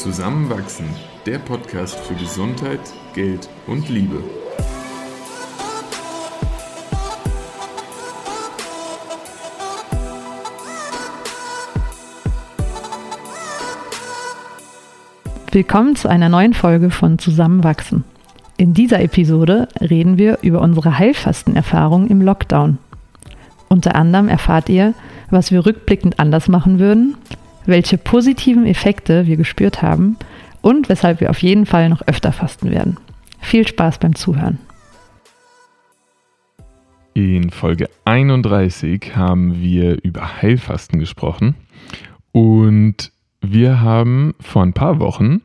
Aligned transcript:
Zusammenwachsen, 0.00 0.86
der 1.26 1.38
Podcast 1.38 2.00
für 2.00 2.14
Gesundheit, 2.14 2.80
Geld 3.12 3.50
und 3.66 3.90
Liebe. 3.90 4.24
Willkommen 15.52 15.96
zu 15.96 16.08
einer 16.08 16.30
neuen 16.30 16.54
Folge 16.54 16.88
von 16.88 17.18
Zusammenwachsen. 17.18 18.04
In 18.56 18.72
dieser 18.72 19.02
Episode 19.02 19.68
reden 19.82 20.16
wir 20.16 20.38
über 20.40 20.62
unsere 20.62 20.96
Heilfastenerfahrung 20.96 22.06
im 22.06 22.22
Lockdown. 22.22 22.78
Unter 23.68 23.96
anderem 23.96 24.28
erfahrt 24.28 24.70
ihr, 24.70 24.94
was 25.28 25.50
wir 25.52 25.66
rückblickend 25.66 26.18
anders 26.18 26.48
machen 26.48 26.78
würden, 26.78 27.16
welche 27.66 27.98
positiven 27.98 28.66
Effekte 28.66 29.26
wir 29.26 29.36
gespürt 29.36 29.82
haben 29.82 30.16
und 30.62 30.88
weshalb 30.88 31.20
wir 31.20 31.30
auf 31.30 31.42
jeden 31.42 31.66
Fall 31.66 31.88
noch 31.88 32.02
öfter 32.06 32.32
fasten 32.32 32.70
werden. 32.70 32.98
Viel 33.40 33.66
Spaß 33.66 33.98
beim 33.98 34.14
Zuhören. 34.14 34.58
In 37.14 37.50
Folge 37.50 37.88
31 38.04 39.16
haben 39.16 39.60
wir 39.60 40.02
über 40.02 40.40
Heilfasten 40.42 41.00
gesprochen 41.00 41.54
und 42.32 43.10
wir 43.40 43.80
haben 43.80 44.34
vor 44.40 44.62
ein 44.62 44.74
paar 44.74 45.00
Wochen 45.00 45.42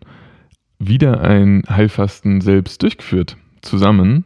wieder 0.80 1.22
ein 1.22 1.64
Heilfasten 1.70 2.42
selbst 2.42 2.84
durchgeführt, 2.84 3.38
zusammen. 3.62 4.26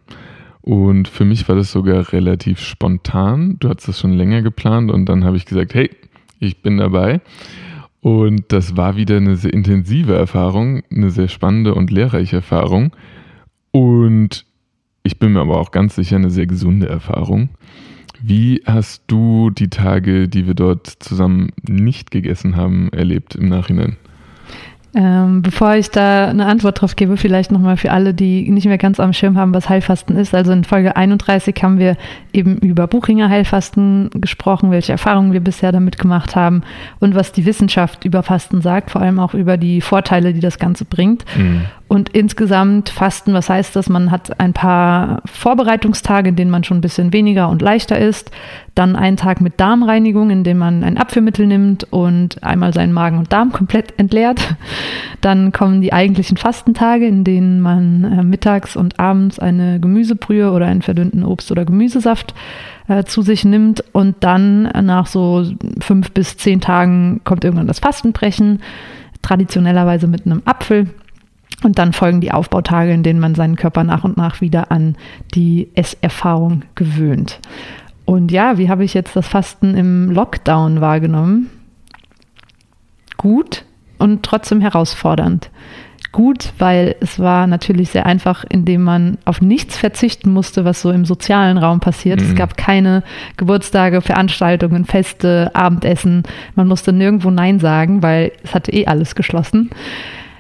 Und 0.61 1.07
für 1.07 1.25
mich 1.25 1.47
war 1.47 1.55
das 1.55 1.71
sogar 1.71 2.11
relativ 2.11 2.59
spontan. 2.59 3.57
Du 3.59 3.69
hast 3.69 3.87
das 3.87 3.99
schon 3.99 4.13
länger 4.13 4.41
geplant 4.41 4.91
und 4.91 5.05
dann 5.05 5.23
habe 5.23 5.37
ich 5.37 5.45
gesagt, 5.45 5.73
hey, 5.73 5.89
ich 6.39 6.61
bin 6.61 6.77
dabei. 6.77 7.21
Und 8.01 8.45
das 8.49 8.77
war 8.77 8.95
wieder 8.95 9.17
eine 9.17 9.35
sehr 9.35 9.53
intensive 9.53 10.15
Erfahrung, 10.15 10.83
eine 10.91 11.11
sehr 11.11 11.27
spannende 11.27 11.75
und 11.75 11.91
lehrreiche 11.91 12.37
Erfahrung. 12.37 12.95
Und 13.71 14.45
ich 15.03 15.19
bin 15.19 15.33
mir 15.33 15.41
aber 15.41 15.59
auch 15.59 15.71
ganz 15.71 15.95
sicher 15.95 16.15
eine 16.15 16.29
sehr 16.29 16.47
gesunde 16.47 16.87
Erfahrung. 16.87 17.49
Wie 18.21 18.61
hast 18.65 19.03
du 19.07 19.49
die 19.49 19.69
Tage, 19.69 20.27
die 20.27 20.45
wir 20.45 20.53
dort 20.53 20.87
zusammen 20.87 21.51
nicht 21.67 22.11
gegessen 22.11 22.55
haben, 22.55 22.89
erlebt 22.91 23.35
im 23.35 23.47
Nachhinein? 23.47 23.97
Ähm, 24.95 25.43
bevor 25.43 25.75
ich 25.75 25.91
da 25.91 26.29
eine 26.29 26.47
Antwort 26.47 26.81
drauf 26.81 26.95
gebe, 26.95 27.15
vielleicht 27.15 27.51
nochmal 27.51 27.77
für 27.77 27.91
alle, 27.91 28.13
die 28.13 28.49
nicht 28.49 28.65
mehr 28.65 28.79
ganz 28.79 28.99
am 28.99 29.13
Schirm 29.13 29.37
haben, 29.37 29.53
was 29.53 29.69
Heilfasten 29.69 30.15
ist. 30.17 30.33
Also 30.33 30.51
in 30.51 30.63
Folge 30.63 30.95
31 30.95 31.55
haben 31.61 31.77
wir 31.77 31.95
eben 32.33 32.57
über 32.57 32.87
Buchinger 32.87 33.29
Heilfasten 33.29 34.09
gesprochen, 34.15 34.71
welche 34.71 34.91
Erfahrungen 34.91 35.31
wir 35.31 35.41
bisher 35.41 35.71
damit 35.71 35.99
gemacht 35.99 36.35
haben 36.35 36.63
und 36.99 37.13
was 37.13 37.31
die 37.31 37.45
Wissenschaft 37.45 38.03
über 38.03 38.23
Fasten 38.23 38.61
sagt, 38.61 38.89
vor 38.89 39.01
allem 39.01 39.19
auch 39.19 39.35
über 39.35 39.57
die 39.57 39.81
Vorteile, 39.81 40.33
die 40.33 40.39
das 40.39 40.57
Ganze 40.57 40.85
bringt. 40.85 41.23
Mhm. 41.37 41.65
Und 41.89 42.09
insgesamt 42.09 42.89
Fasten, 42.89 43.33
was 43.33 43.49
heißt 43.49 43.75
das? 43.75 43.89
Man 43.89 44.11
hat 44.11 44.39
ein 44.39 44.53
paar 44.53 45.23
Vorbereitungstage, 45.25 46.29
in 46.29 46.35
denen 46.35 46.51
man 46.51 46.63
schon 46.63 46.77
ein 46.77 46.81
bisschen 46.81 47.13
weniger 47.13 47.49
und 47.49 47.63
leichter 47.63 47.97
ist. 47.97 48.29
Dann 48.75 48.95
einen 48.95 49.17
Tag 49.17 49.41
mit 49.41 49.59
Darmreinigung, 49.59 50.29
in 50.29 50.43
dem 50.43 50.59
man 50.59 50.83
ein 50.83 50.99
Abführmittel 50.99 51.47
nimmt 51.47 51.91
und 51.91 52.43
einmal 52.43 52.75
seinen 52.75 52.93
Magen 52.93 53.17
und 53.17 53.33
Darm 53.33 53.51
komplett 53.51 53.97
entleert. 53.97 54.55
Dann 55.21 55.51
kommen 55.51 55.81
die 55.81 55.91
eigentlichen 55.91 56.37
Fastentage, 56.37 57.07
in 57.07 57.23
denen 57.23 57.59
man 57.59 58.03
äh, 58.03 58.23
mittags 58.23 58.75
und 58.75 58.99
abends 58.99 59.39
eine 59.39 59.79
Gemüsebrühe 59.79 60.51
oder 60.51 60.67
einen 60.67 60.83
verdünnten 60.83 61.25
Obst- 61.25 61.51
oder 61.51 61.65
Gemüsesaft 61.65 62.35
äh, 62.87 63.03
zu 63.03 63.23
sich 63.23 63.45
nimmt. 63.45 63.83
Und 63.93 64.17
dann 64.19 64.61
nach 64.83 65.07
so 65.07 65.43
fünf 65.79 66.11
bis 66.11 66.37
zehn 66.37 66.61
Tagen 66.61 67.21
kommt 67.23 67.43
irgendwann 67.43 67.65
das 67.65 67.79
Fastenbrechen, 67.79 68.59
traditionellerweise 69.23 70.05
mit 70.05 70.27
einem 70.27 70.43
Apfel. 70.45 70.85
Und 71.63 71.77
dann 71.77 71.93
folgen 71.93 72.21
die 72.21 72.31
Aufbautage, 72.31 72.91
in 72.91 73.03
denen 73.03 73.19
man 73.19 73.35
seinen 73.35 73.55
Körper 73.55 73.83
nach 73.83 74.03
und 74.03 74.17
nach 74.17 74.39
wieder 74.41 74.71
an 74.71 74.95
die 75.33 75.69
Esserfahrung 75.75 76.63
gewöhnt. 76.75 77.39
Und 78.05 78.31
ja, 78.31 78.57
wie 78.57 78.69
habe 78.69 78.83
ich 78.83 78.93
jetzt 78.93 79.15
das 79.15 79.27
Fasten 79.27 79.75
im 79.75 80.09
Lockdown 80.09 80.81
wahrgenommen? 80.81 81.49
Gut 83.17 83.65
und 83.97 84.23
trotzdem 84.23 84.61
herausfordernd. 84.61 85.51
Gut, 86.11 86.53
weil 86.57 86.95
es 87.01 87.19
war 87.19 87.45
natürlich 87.45 87.89
sehr 87.91 88.07
einfach, 88.07 88.43
indem 88.49 88.81
man 88.81 89.19
auf 89.25 89.41
nichts 89.41 89.77
verzichten 89.77 90.31
musste, 90.31 90.65
was 90.65 90.81
so 90.81 90.89
im 90.89 91.05
sozialen 91.05 91.59
Raum 91.59 91.81
passiert. 91.81 92.19
Mhm. 92.19 92.27
Es 92.27 92.35
gab 92.35 92.57
keine 92.57 93.03
Geburtstage, 93.37 94.01
Veranstaltungen, 94.01 94.85
Feste, 94.85 95.51
Abendessen. 95.53 96.23
Man 96.55 96.67
musste 96.67 96.93
nirgendwo 96.93 97.29
Nein 97.29 97.59
sagen, 97.59 98.01
weil 98.01 98.31
es 98.43 98.55
hatte 98.55 98.71
eh 98.71 98.87
alles 98.87 99.13
geschlossen 99.13 99.69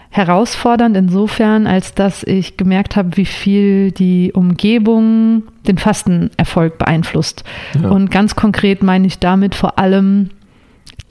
herausfordernd 0.09 0.97
insofern, 0.97 1.67
als 1.67 1.93
dass 1.93 2.23
ich 2.23 2.57
gemerkt 2.57 2.95
habe, 2.95 3.15
wie 3.15 3.25
viel 3.25 3.91
die 3.91 4.31
Umgebung 4.33 5.43
den 5.67 5.77
Fastenerfolg 5.77 6.77
beeinflusst. 6.79 7.43
Ja. 7.79 7.89
Und 7.89 8.09
ganz 8.09 8.35
konkret 8.35 8.81
meine 8.81 9.05
ich 9.05 9.19
damit 9.19 9.53
vor 9.53 9.77
allem 9.77 10.29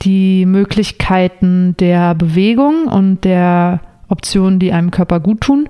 die 0.02 0.46
Möglichkeiten 0.46 1.76
der 1.78 2.14
Bewegung 2.14 2.86
und 2.86 3.24
der 3.24 3.80
Optionen, 4.08 4.58
die 4.58 4.72
einem 4.72 4.90
Körper 4.90 5.20
gut 5.20 5.42
tun, 5.42 5.68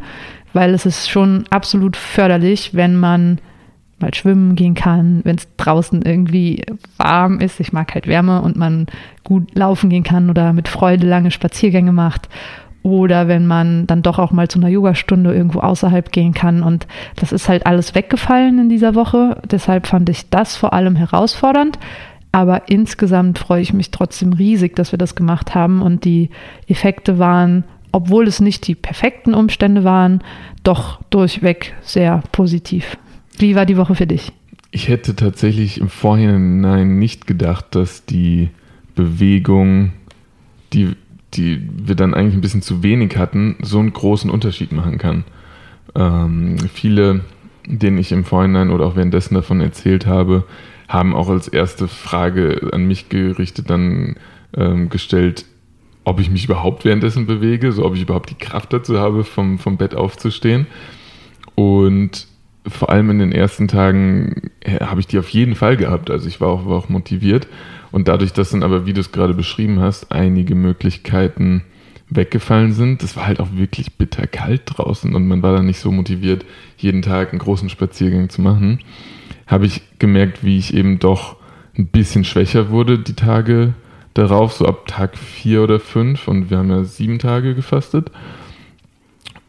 weil 0.55 0.73
es 0.73 0.87
ist 0.87 1.11
schon 1.11 1.45
absolut 1.51 1.97
förderlich, 1.97 2.75
wenn 2.75 2.97
man 2.97 3.39
mal 4.01 4.15
schwimmen 4.15 4.55
gehen 4.55 4.75
kann, 4.75 5.21
wenn 5.25 5.37
es 5.37 5.49
draußen 5.57 6.03
irgendwie 6.03 6.63
warm 6.97 7.41
ist. 7.41 7.59
Ich 7.61 7.73
mag 7.73 7.95
halt 7.95 8.07
Wärme 8.07 8.43
und 8.43 8.57
man 8.57 8.87
gut 9.25 9.55
laufen 9.55 9.91
gehen 9.91 10.05
kann 10.05 10.31
oder 10.31 10.53
mit 10.53 10.69
Freude 10.69 11.07
lange 11.07 11.31
Spaziergänge 11.31 11.93
macht 11.93 12.29
oder 12.91 13.29
wenn 13.29 13.47
man 13.47 13.87
dann 13.87 14.03
doch 14.03 14.19
auch 14.19 14.33
mal 14.33 14.49
zu 14.49 14.59
einer 14.59 14.69
Yogastunde 14.69 15.35
irgendwo 15.35 15.61
außerhalb 15.61 16.13
gehen 16.13 16.35
kann. 16.35 16.63
Und 16.63 16.87
das 17.17 17.33
ist 17.33 17.49
halt 17.49 17.67
alles 17.67 17.95
weggefallen 17.95 18.59
in 18.59 18.69
dieser 18.69 18.95
Woche. 18.95 19.41
Deshalb 19.51 19.87
fand 19.87 20.09
ich 20.09 20.31
das 20.31 20.57
vor 20.57 20.73
allem 20.73 20.97
herausfordernd. 20.97 21.79
Aber 22.33 22.69
insgesamt 22.69 23.39
freue 23.39 23.63
ich 23.63 23.73
mich 23.73 23.91
trotzdem 23.91 24.33
riesig, 24.33 24.77
dass 24.77 24.93
wir 24.93 24.99
das 24.99 25.15
gemacht 25.15 25.55
haben. 25.55 25.83
Und 25.83 26.05
die 26.05 26.31
Effekte 26.67 27.19
waren, 27.19 27.65
obwohl 27.93 28.27
es 28.27 28.41
nicht 28.41 28.67
die 28.67 28.75
perfekten 28.75 29.35
Umstände 29.35 29.85
waren, 29.85 30.23
doch 30.63 31.01
durchweg 31.11 31.75
sehr 31.83 32.23
positiv. 32.33 32.97
Wie 33.39 33.55
war 33.55 33.67
die 33.67 33.77
Woche 33.77 33.95
für 33.95 34.07
dich? 34.07 34.33
Ich 34.71 34.89
hätte 34.89 35.17
tatsächlich 35.17 35.81
im 35.81 35.89
Vorhinein 35.89 36.99
nicht 36.99 37.27
gedacht, 37.27 37.67
dass 37.71 38.05
die 38.05 38.51
Bewegung, 38.95 39.93
die 40.73 40.95
die 41.35 41.69
wir 41.73 41.95
dann 41.95 42.15
eigentlich 42.15 42.35
ein 42.35 42.41
bisschen 42.41 42.63
zu 42.63 42.83
wenig 42.83 43.17
hatten, 43.17 43.57
so 43.63 43.79
einen 43.79 43.93
großen 43.93 44.31
Unterschied 44.31 44.73
machen 44.73 44.99
kann. 44.99 45.25
Ähm, 45.95 46.57
viele, 46.73 47.21
denen 47.67 47.99
ich 47.99 48.13
im 48.13 48.25
Vorhinein 48.25 48.71
oder 48.71 48.87
auch 48.87 48.97
währenddessen 48.97 49.35
davon 49.35 49.61
erzählt 49.61 50.07
habe, 50.07 50.45
haben 50.89 51.15
auch 51.15 51.29
als 51.29 51.49
erste 51.49 51.87
Frage 51.87 52.71
an 52.73 52.87
mich 52.87 53.09
gerichtet 53.09 53.69
dann 53.69 54.17
ähm, 54.57 54.89
gestellt, 54.89 55.45
ob 56.05 56.21
ich 56.21 56.31
mich 56.31 56.47
überhaupt 56.47 56.87
währenddessen 56.87 57.27
bewege, 57.27 57.73
so 57.73 57.85
ob 57.85 57.95
ich 57.95 58.03
überhaupt 58.03 58.31
die 58.31 58.35
Kraft 58.35 58.73
dazu 58.73 58.99
habe, 58.99 59.25
vom, 59.25 59.59
vom 59.59 59.77
Bett 59.77 59.95
aufzustehen. 59.95 60.67
Und 61.55 62.27
vor 62.67 62.91
allem 62.91 63.11
in 63.11 63.19
den 63.19 63.33
ersten 63.33 63.69
Tagen 63.69 64.51
äh, 64.61 64.81
habe 64.81 65.01
ich 65.01 65.07
die 65.07 65.19
auf 65.19 65.29
jeden 65.29 65.55
Fall 65.55 65.77
gehabt. 65.77 66.11
Also 66.11 66.27
ich 66.27 66.41
war 66.41 66.49
auch, 66.49 66.67
war 66.67 66.79
auch 66.79 66.89
motiviert. 66.89 67.47
Und 67.91 68.09
dadurch, 68.09 68.33
dass 68.33 68.51
dann 68.51 68.63
aber, 68.63 68.87
wie 68.87 68.93
du 68.93 69.01
es 69.01 69.13
gerade 69.13 69.35
beschrieben 69.35 69.81
hast, 69.81 70.13
einige 70.13 70.55
Möglichkeiten 70.55 71.63
weggefallen 72.11 72.73
sind, 72.73 73.03
das 73.03 73.17
war 73.17 73.27
halt 73.27 73.41
auch 73.41 73.49
wirklich 73.53 73.95
bitterkalt 73.95 74.63
draußen 74.65 75.15
und 75.15 75.27
man 75.27 75.43
war 75.43 75.55
dann 75.55 75.67
nicht 75.67 75.79
so 75.79 75.93
motiviert, 75.93 76.45
jeden 76.79 77.03
Tag 77.03 77.31
einen 77.31 77.39
großen 77.39 77.69
Spaziergang 77.69 78.31
zu 78.31 78.41
machen, 78.41 78.81
habe 79.47 79.67
ich 79.67 79.83
gemerkt, 79.99 80.43
wie 80.43 80.59
ich 80.59 80.75
eben 80.75 80.99
doch 80.99 81.37
ein 81.77 81.87
bisschen 81.87 82.25
schwächer 82.25 82.71
wurde 82.71 82.99
die 82.99 83.15
Tage 83.15 83.75
darauf, 84.15 84.53
so 84.53 84.67
ab 84.67 84.87
Tag 84.87 85.17
vier 85.17 85.63
oder 85.63 85.81
fünf 85.81 86.29
und 86.29 86.51
wir 86.51 86.59
haben 86.59 86.71
ja 86.71 86.85
sieben 86.85 87.19
Tage 87.19 87.55
gefastet. 87.55 88.11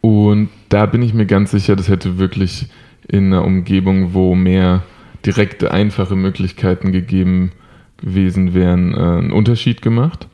Und 0.01 0.49
da 0.69 0.85
bin 0.85 1.01
ich 1.01 1.13
mir 1.13 1.25
ganz 1.25 1.51
sicher, 1.51 1.75
das 1.75 1.89
hätte 1.89 2.17
wirklich 2.17 2.67
in 3.07 3.27
einer 3.27 3.43
Umgebung, 3.43 4.13
wo 4.13 4.35
mehr 4.35 4.83
direkte, 5.25 5.71
einfache 5.71 6.15
Möglichkeiten 6.15 6.91
gegeben 6.91 7.51
gewesen 8.01 8.53
wären, 8.53 8.93
äh, 8.93 8.97
einen 8.97 9.31
Unterschied 9.31 9.81
gemacht. 9.81 10.27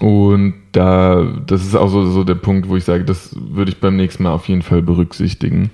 Und 0.00 0.54
da, 0.72 1.40
das 1.46 1.64
ist 1.64 1.74
auch 1.74 1.88
so, 1.88 2.06
so 2.06 2.24
der 2.24 2.36
Punkt, 2.36 2.68
wo 2.68 2.76
ich 2.76 2.84
sage, 2.84 3.04
das 3.04 3.34
würde 3.38 3.70
ich 3.70 3.80
beim 3.80 3.96
nächsten 3.96 4.22
Mal 4.22 4.32
auf 4.32 4.48
jeden 4.48 4.62
Fall 4.62 4.82
berücksichtigen. 4.82 5.70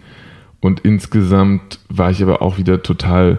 Und 0.60 0.80
insgesamt 0.80 1.78
war 1.88 2.10
ich 2.10 2.22
aber 2.22 2.40
auch 2.40 2.56
wieder 2.56 2.82
total, 2.82 3.38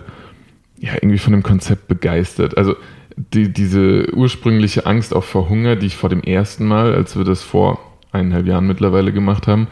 ja, 0.79 0.93
irgendwie 0.93 1.17
von 1.17 1.33
dem 1.33 1.41
Konzept 1.41 1.87
begeistert. 1.87 2.57
Also 2.57 2.75
die, 3.17 3.51
diese 3.51 4.13
ursprüngliche 4.13 4.85
Angst 4.85 5.15
auch 5.15 5.23
vor 5.23 5.49
Hunger, 5.49 5.75
die 5.75 5.87
ich 5.87 5.95
vor 5.95 6.09
dem 6.09 6.21
ersten 6.21 6.65
Mal, 6.67 6.93
als 6.93 7.17
wir 7.17 7.23
das 7.23 7.41
vor 7.41 7.79
eineinhalb 8.11 8.45
Jahren 8.45 8.67
mittlerweile 8.67 9.11
gemacht 9.11 9.47
haben, 9.47 9.67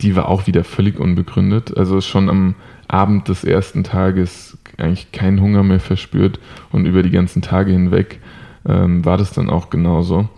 die 0.00 0.16
war 0.16 0.28
auch 0.28 0.46
wieder 0.46 0.64
völlig 0.64 0.98
unbegründet. 0.98 1.76
Also 1.76 2.00
schon 2.00 2.28
am 2.28 2.54
Abend 2.88 3.28
des 3.28 3.44
ersten 3.44 3.84
Tages 3.84 4.58
eigentlich 4.78 5.12
keinen 5.12 5.40
Hunger 5.40 5.62
mehr 5.62 5.80
verspürt 5.80 6.38
und 6.70 6.86
über 6.86 7.02
die 7.02 7.10
ganzen 7.10 7.42
Tage 7.42 7.72
hinweg 7.72 8.20
ähm, 8.66 9.04
war 9.04 9.16
das 9.16 9.32
dann 9.32 9.50
auch 9.50 9.70
genauso. 9.70 10.28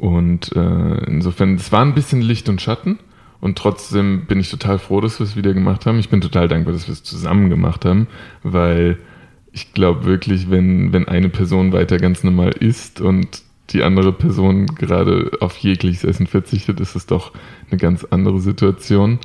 Und 0.00 0.56
äh, 0.56 1.04
insofern, 1.04 1.56
es 1.56 1.72
war 1.72 1.82
ein 1.82 1.94
bisschen 1.94 2.22
Licht 2.22 2.48
und 2.48 2.62
Schatten. 2.62 2.98
Und 3.40 3.56
trotzdem 3.56 4.26
bin 4.26 4.40
ich 4.40 4.50
total 4.50 4.78
froh, 4.78 5.00
dass 5.00 5.18
wir 5.18 5.24
es 5.24 5.36
wieder 5.36 5.54
gemacht 5.54 5.86
haben. 5.86 5.98
Ich 5.98 6.10
bin 6.10 6.20
total 6.20 6.48
dankbar, 6.48 6.72
dass 6.72 6.88
wir 6.88 6.92
es 6.92 7.02
zusammen 7.02 7.48
gemacht 7.48 7.84
haben, 7.84 8.06
weil 8.42 8.98
ich 9.52 9.72
glaube 9.72 10.04
wirklich, 10.04 10.50
wenn, 10.50 10.92
wenn 10.92 11.08
eine 11.08 11.28
Person 11.28 11.72
weiter 11.72 11.98
ganz 11.98 12.22
normal 12.22 12.50
isst 12.50 13.00
und 13.00 13.42
die 13.70 13.82
andere 13.82 14.12
Person 14.12 14.66
gerade 14.66 15.30
auf 15.40 15.56
jegliches 15.58 16.04
Essen 16.04 16.26
verzichtet, 16.26 16.80
ist 16.80 16.96
es 16.96 17.06
doch 17.06 17.32
eine 17.70 17.78
ganz 17.78 18.04
andere 18.04 18.40
Situation. 18.40 19.18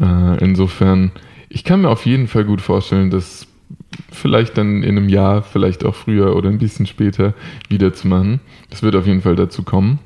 Äh, 0.00 0.42
insofern, 0.42 1.12
ich 1.50 1.64
kann 1.64 1.82
mir 1.82 1.90
auf 1.90 2.06
jeden 2.06 2.28
Fall 2.28 2.44
gut 2.44 2.62
vorstellen, 2.62 3.10
dass 3.10 3.46
vielleicht 4.10 4.56
dann 4.56 4.82
in 4.82 4.96
einem 4.96 5.08
Jahr, 5.08 5.42
vielleicht 5.42 5.84
auch 5.84 5.94
früher 5.94 6.36
oder 6.36 6.48
ein 6.48 6.58
bisschen 6.58 6.86
später 6.86 7.34
wieder 7.68 7.92
zu 7.92 8.08
machen. 8.08 8.40
Das 8.70 8.82
wird 8.82 8.96
auf 8.96 9.06
jeden 9.06 9.20
Fall 9.20 9.36
dazu 9.36 9.62
kommen. 9.62 9.98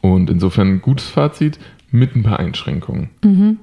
Und 0.00 0.28
insofern 0.28 0.68
ein 0.68 0.82
gutes 0.82 1.08
Fazit 1.08 1.58
mit 1.92 2.16
ein 2.16 2.24
paar 2.24 2.40
Einschränkungen. 2.40 3.10
Mhm. 3.24 3.58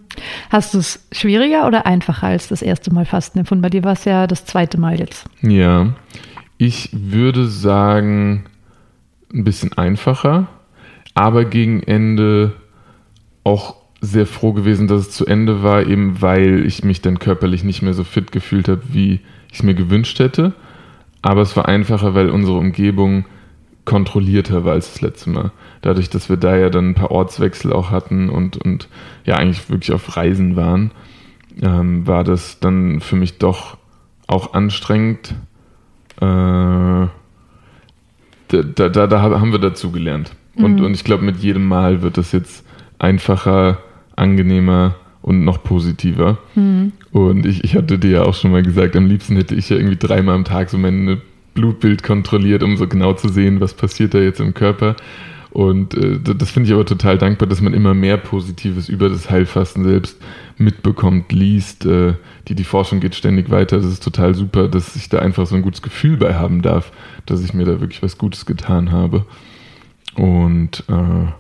Hast 0.50 0.73
du 0.73 0.79
es 0.79 1.05
schwieriger 1.11 1.67
oder 1.67 1.85
einfacher 1.85 2.27
als 2.27 2.47
das 2.47 2.61
erste 2.61 2.94
Mal 2.94 3.06
Fasten 3.06 3.39
empfunden? 3.39 3.61
Bei 3.61 3.69
dir 3.69 3.83
war 3.83 3.94
es 3.94 4.06
ja 4.06 4.25
das 4.25 4.45
zweite 4.45 4.79
Mal 4.79 4.99
jetzt. 4.99 5.25
Ja, 5.41 5.94
ich 6.57 6.89
würde 6.94 7.47
sagen, 7.47 8.45
ein 9.33 9.44
bisschen 9.44 9.73
einfacher, 9.73 10.47
aber 11.13 11.44
gegen 11.44 11.83
Ende 11.83 12.53
auch 13.44 13.82
sehr 14.03 14.25
froh 14.27 14.51
gewesen, 14.51 14.88
dass 14.88 15.01
es 15.01 15.11
zu 15.11 15.25
Ende 15.25 15.63
war, 15.63 15.88
eben 15.88 16.21
weil 16.21 16.65
ich 16.65 16.83
mich 16.83 17.01
dann 17.01 17.19
körperlich 17.19 17.63
nicht 17.63 17.81
mehr 17.81 17.94
so 17.94 18.03
fit 18.03 18.33
gefühlt 18.33 18.67
habe, 18.67 18.81
wie 18.91 19.21
ich 19.50 19.59
es 19.59 19.63
mir 19.63 19.75
gewünscht 19.75 20.19
hätte. 20.19 20.53
Aber 21.21 21.41
es 21.41 21.55
war 21.55 21.69
einfacher, 21.69 22.13
weil 22.13 22.29
unsere 22.29 22.57
Umgebung 22.57 23.23
kontrollierter 23.85 24.65
war 24.65 24.73
als 24.73 24.91
das 24.91 25.01
letzte 25.01 25.29
Mal. 25.29 25.51
Dadurch, 25.81 26.09
dass 26.09 26.29
wir 26.29 26.35
da 26.35 26.57
ja 26.57 26.69
dann 26.69 26.89
ein 26.89 26.95
paar 26.95 27.11
Ortswechsel 27.11 27.71
auch 27.71 27.91
hatten 27.91 28.29
und, 28.29 28.57
und 28.57 28.89
ja 29.23 29.35
eigentlich 29.35 29.69
wirklich 29.69 29.94
auf 29.94 30.17
Reisen 30.17 30.57
waren, 30.57 30.91
ähm, 31.61 32.06
war 32.06 32.25
das 32.25 32.59
dann 32.59 32.99
für 32.99 33.15
mich 33.15 33.38
doch 33.38 33.77
auch 34.27 34.53
anstrengend. 34.53 35.33
Äh, 36.17 37.07
da, 37.07 37.09
da, 38.49 38.89
da 38.89 39.21
haben 39.21 39.53
wir 39.53 39.59
dazu 39.59 39.91
gelernt. 39.91 40.35
Und, 40.56 40.79
mhm. 40.79 40.85
und 40.85 40.94
ich 40.94 41.06
glaube, 41.06 41.23
mit 41.23 41.38
jedem 41.38 41.67
Mal 41.67 42.01
wird 42.01 42.17
das 42.17 42.33
jetzt 42.33 42.65
einfacher, 42.99 43.79
angenehmer 44.15 44.95
und 45.21 45.44
noch 45.45 45.63
positiver. 45.63 46.38
Mhm. 46.56 46.92
Und 47.12 47.45
ich, 47.45 47.63
ich 47.63 47.75
hatte 47.75 47.98
dir 47.98 48.12
ja 48.12 48.24
auch 48.24 48.33
schon 48.33 48.51
mal 48.51 48.63
gesagt, 48.63 48.95
am 48.95 49.07
liebsten 49.07 49.36
hätte 49.36 49.56
ich 49.56 49.69
ja 49.69 49.77
irgendwie 49.77 49.98
dreimal 49.98 50.36
am 50.36 50.45
Tag 50.45 50.69
so 50.69 50.77
mein 50.77 51.21
Blutbild 51.54 52.04
kontrolliert, 52.04 52.63
um 52.63 52.77
so 52.77 52.88
genau 52.88 53.13
zu 53.13 53.30
sehen, 53.30 53.62
was 53.62 53.74
passiert 53.74 54.13
da 54.13 54.19
jetzt 54.19 54.39
im 54.39 54.54
Körper. 54.54 54.95
Und 55.51 55.94
äh, 55.94 56.19
das 56.19 56.50
finde 56.50 56.68
ich 56.68 56.74
aber 56.74 56.86
total 56.86 57.19
dankbar, 57.19 57.48
dass 57.48 57.62
man 57.62 57.75
immer 57.75 57.94
mehr 57.94 58.18
Positives 58.18 58.89
über 58.89 59.07
das 59.07 59.30
Heilfasten 59.30 59.83
selbst 59.83 60.19
mitbekommt, 60.57 61.31
liest. 61.31 61.86
Äh, 61.86 62.16
die, 62.48 62.56
die 62.56 62.63
Forschung 62.63 63.00
geht 63.00 63.13
ständig 63.13 63.51
weiter. 63.51 63.77
Das 63.77 63.86
ist 63.86 64.04
total 64.04 64.33
super, 64.33 64.68
dass 64.68 64.95
ich 64.95 65.09
da 65.09 65.19
einfach 65.19 65.45
so 65.45 65.56
ein 65.56 65.62
gutes 65.62 65.83
Gefühl 65.83 66.18
bei 66.18 66.33
haben 66.33 66.63
darf, 66.63 66.92
dass 67.27 67.44
ich 67.44 67.54
mir 67.54 67.66
da 67.66 67.80
wirklich 67.80 68.01
was 68.01 68.18
Gutes 68.18 68.48
getan 68.48 68.92
habe. 68.92 69.25
Und 70.16 70.83
äh, 70.89 71.31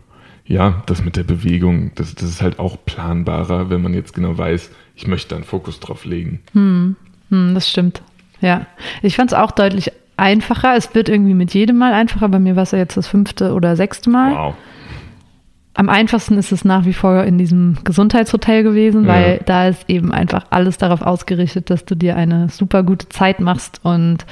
ja, 0.45 0.83
das 0.85 1.03
mit 1.03 1.15
der 1.15 1.23
Bewegung, 1.23 1.91
das, 1.95 2.15
das 2.15 2.29
ist 2.29 2.41
halt 2.41 2.59
auch 2.59 2.77
planbarer, 2.85 3.69
wenn 3.69 3.81
man 3.81 3.93
jetzt 3.93 4.13
genau 4.13 4.37
weiß, 4.37 4.71
ich 4.95 5.07
möchte 5.07 5.29
da 5.29 5.35
einen 5.37 5.45
Fokus 5.45 5.79
drauf 5.79 6.05
legen. 6.05 6.41
Hm, 6.53 6.95
hm 7.29 7.53
das 7.53 7.69
stimmt. 7.69 8.01
Ja, 8.41 8.67
ich 9.01 9.15
fand 9.15 9.31
es 9.31 9.37
auch 9.37 9.51
deutlich 9.51 9.91
einfacher. 10.17 10.75
Es 10.75 10.93
wird 10.93 11.07
irgendwie 11.09 11.33
mit 11.33 11.53
jedem 11.53 11.77
Mal 11.77 11.93
einfacher. 11.93 12.27
Bei 12.27 12.39
mir 12.39 12.55
war 12.55 12.63
es 12.63 12.71
ja 12.71 12.77
jetzt 12.77 12.97
das 12.97 13.07
fünfte 13.07 13.53
oder 13.53 13.75
sechste 13.75 14.09
Mal. 14.09 14.33
Wow. 14.33 14.55
Am 15.75 15.89
einfachsten 15.89 16.37
ist 16.37 16.51
es 16.51 16.65
nach 16.65 16.85
wie 16.85 16.93
vor 16.93 17.23
in 17.23 17.39
diesem 17.39 17.77
Gesundheitshotel 17.83 18.61
gewesen, 18.61 19.07
weil 19.07 19.37
ja. 19.37 19.43
da 19.43 19.67
ist 19.69 19.89
eben 19.89 20.11
einfach 20.11 20.45
alles 20.51 20.77
darauf 20.77 21.01
ausgerichtet, 21.01 21.71
dass 21.71 21.85
du 21.85 21.95
dir 21.95 22.15
eine 22.15 22.49
super 22.49 22.83
gute 22.83 23.09
Zeit 23.09 23.39
machst 23.39 23.79
und 23.83 24.25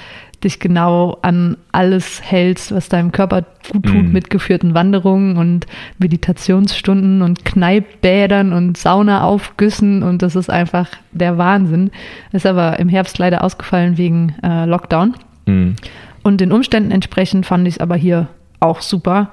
dich 0.43 0.59
genau 0.59 1.17
an 1.21 1.57
alles 1.71 2.21
hältst, 2.23 2.73
was 2.73 2.89
deinem 2.89 3.11
Körper 3.11 3.43
gut 3.71 3.85
tut, 3.85 4.03
mhm. 4.03 4.11
mit 4.11 4.29
geführten 4.29 4.73
Wanderungen 4.73 5.37
und 5.37 5.67
Meditationsstunden 5.99 7.21
und 7.21 7.45
Kneippbädern 7.45 8.53
und 8.53 8.77
Saunaaufgüssen 8.77 10.03
und 10.03 10.21
das 10.21 10.35
ist 10.35 10.49
einfach 10.49 10.89
der 11.11 11.37
Wahnsinn. 11.37 11.91
Ist 12.31 12.45
aber 12.45 12.79
im 12.79 12.89
Herbst 12.89 13.17
leider 13.17 13.43
ausgefallen 13.43 13.97
wegen 13.97 14.35
äh, 14.43 14.65
Lockdown. 14.65 15.15
Mhm. 15.45 15.75
Und 16.23 16.41
den 16.41 16.51
Umständen 16.51 16.91
entsprechend 16.91 17.45
fand 17.45 17.67
ich 17.67 17.75
es 17.75 17.79
aber 17.79 17.95
hier 17.95 18.27
auch 18.59 18.81
super. 18.81 19.29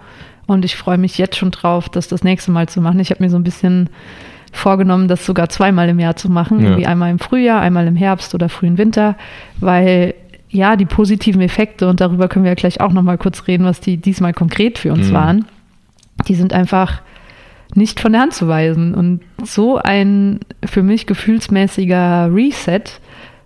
Und 0.46 0.64
ich 0.64 0.76
freue 0.76 0.98
mich 0.98 1.18
jetzt 1.18 1.36
schon 1.36 1.50
drauf, 1.50 1.88
das 1.88 2.08
das 2.08 2.24
nächste 2.24 2.50
Mal 2.50 2.68
zu 2.68 2.80
machen. 2.80 3.00
Ich 3.00 3.10
habe 3.10 3.22
mir 3.22 3.30
so 3.30 3.36
ein 3.36 3.44
bisschen 3.44 3.90
vorgenommen, 4.52 5.08
das 5.08 5.26
sogar 5.26 5.48
zweimal 5.50 5.88
im 5.88 5.98
Jahr 5.98 6.16
zu 6.16 6.30
machen. 6.30 6.60
Ja. 6.60 6.68
Irgendwie 6.68 6.86
einmal 6.86 7.10
im 7.10 7.18
Frühjahr, 7.18 7.60
einmal 7.60 7.86
im 7.86 7.96
Herbst 7.96 8.34
oder 8.34 8.48
frühen 8.48 8.78
Winter, 8.78 9.16
weil 9.58 10.14
ja, 10.50 10.76
die 10.76 10.86
positiven 10.86 11.40
Effekte, 11.40 11.88
und 11.88 12.00
darüber 12.00 12.28
können 12.28 12.44
wir 12.44 12.50
ja 12.50 12.56
gleich 12.56 12.80
auch 12.80 12.92
nochmal 12.92 13.18
kurz 13.18 13.46
reden, 13.46 13.64
was 13.64 13.80
die 13.80 13.96
diesmal 13.96 14.32
konkret 14.32 14.78
für 14.78 14.92
uns 14.92 15.08
mhm. 15.08 15.14
waren, 15.14 15.44
die 16.26 16.34
sind 16.34 16.52
einfach 16.52 17.02
nicht 17.74 18.00
von 18.00 18.12
der 18.12 18.22
Hand 18.22 18.34
zu 18.34 18.48
weisen. 18.48 18.94
Und 18.94 19.20
so 19.44 19.76
ein 19.76 20.40
für 20.64 20.82
mich 20.82 21.06
gefühlsmäßiger 21.06 22.30
Reset, 22.32 22.84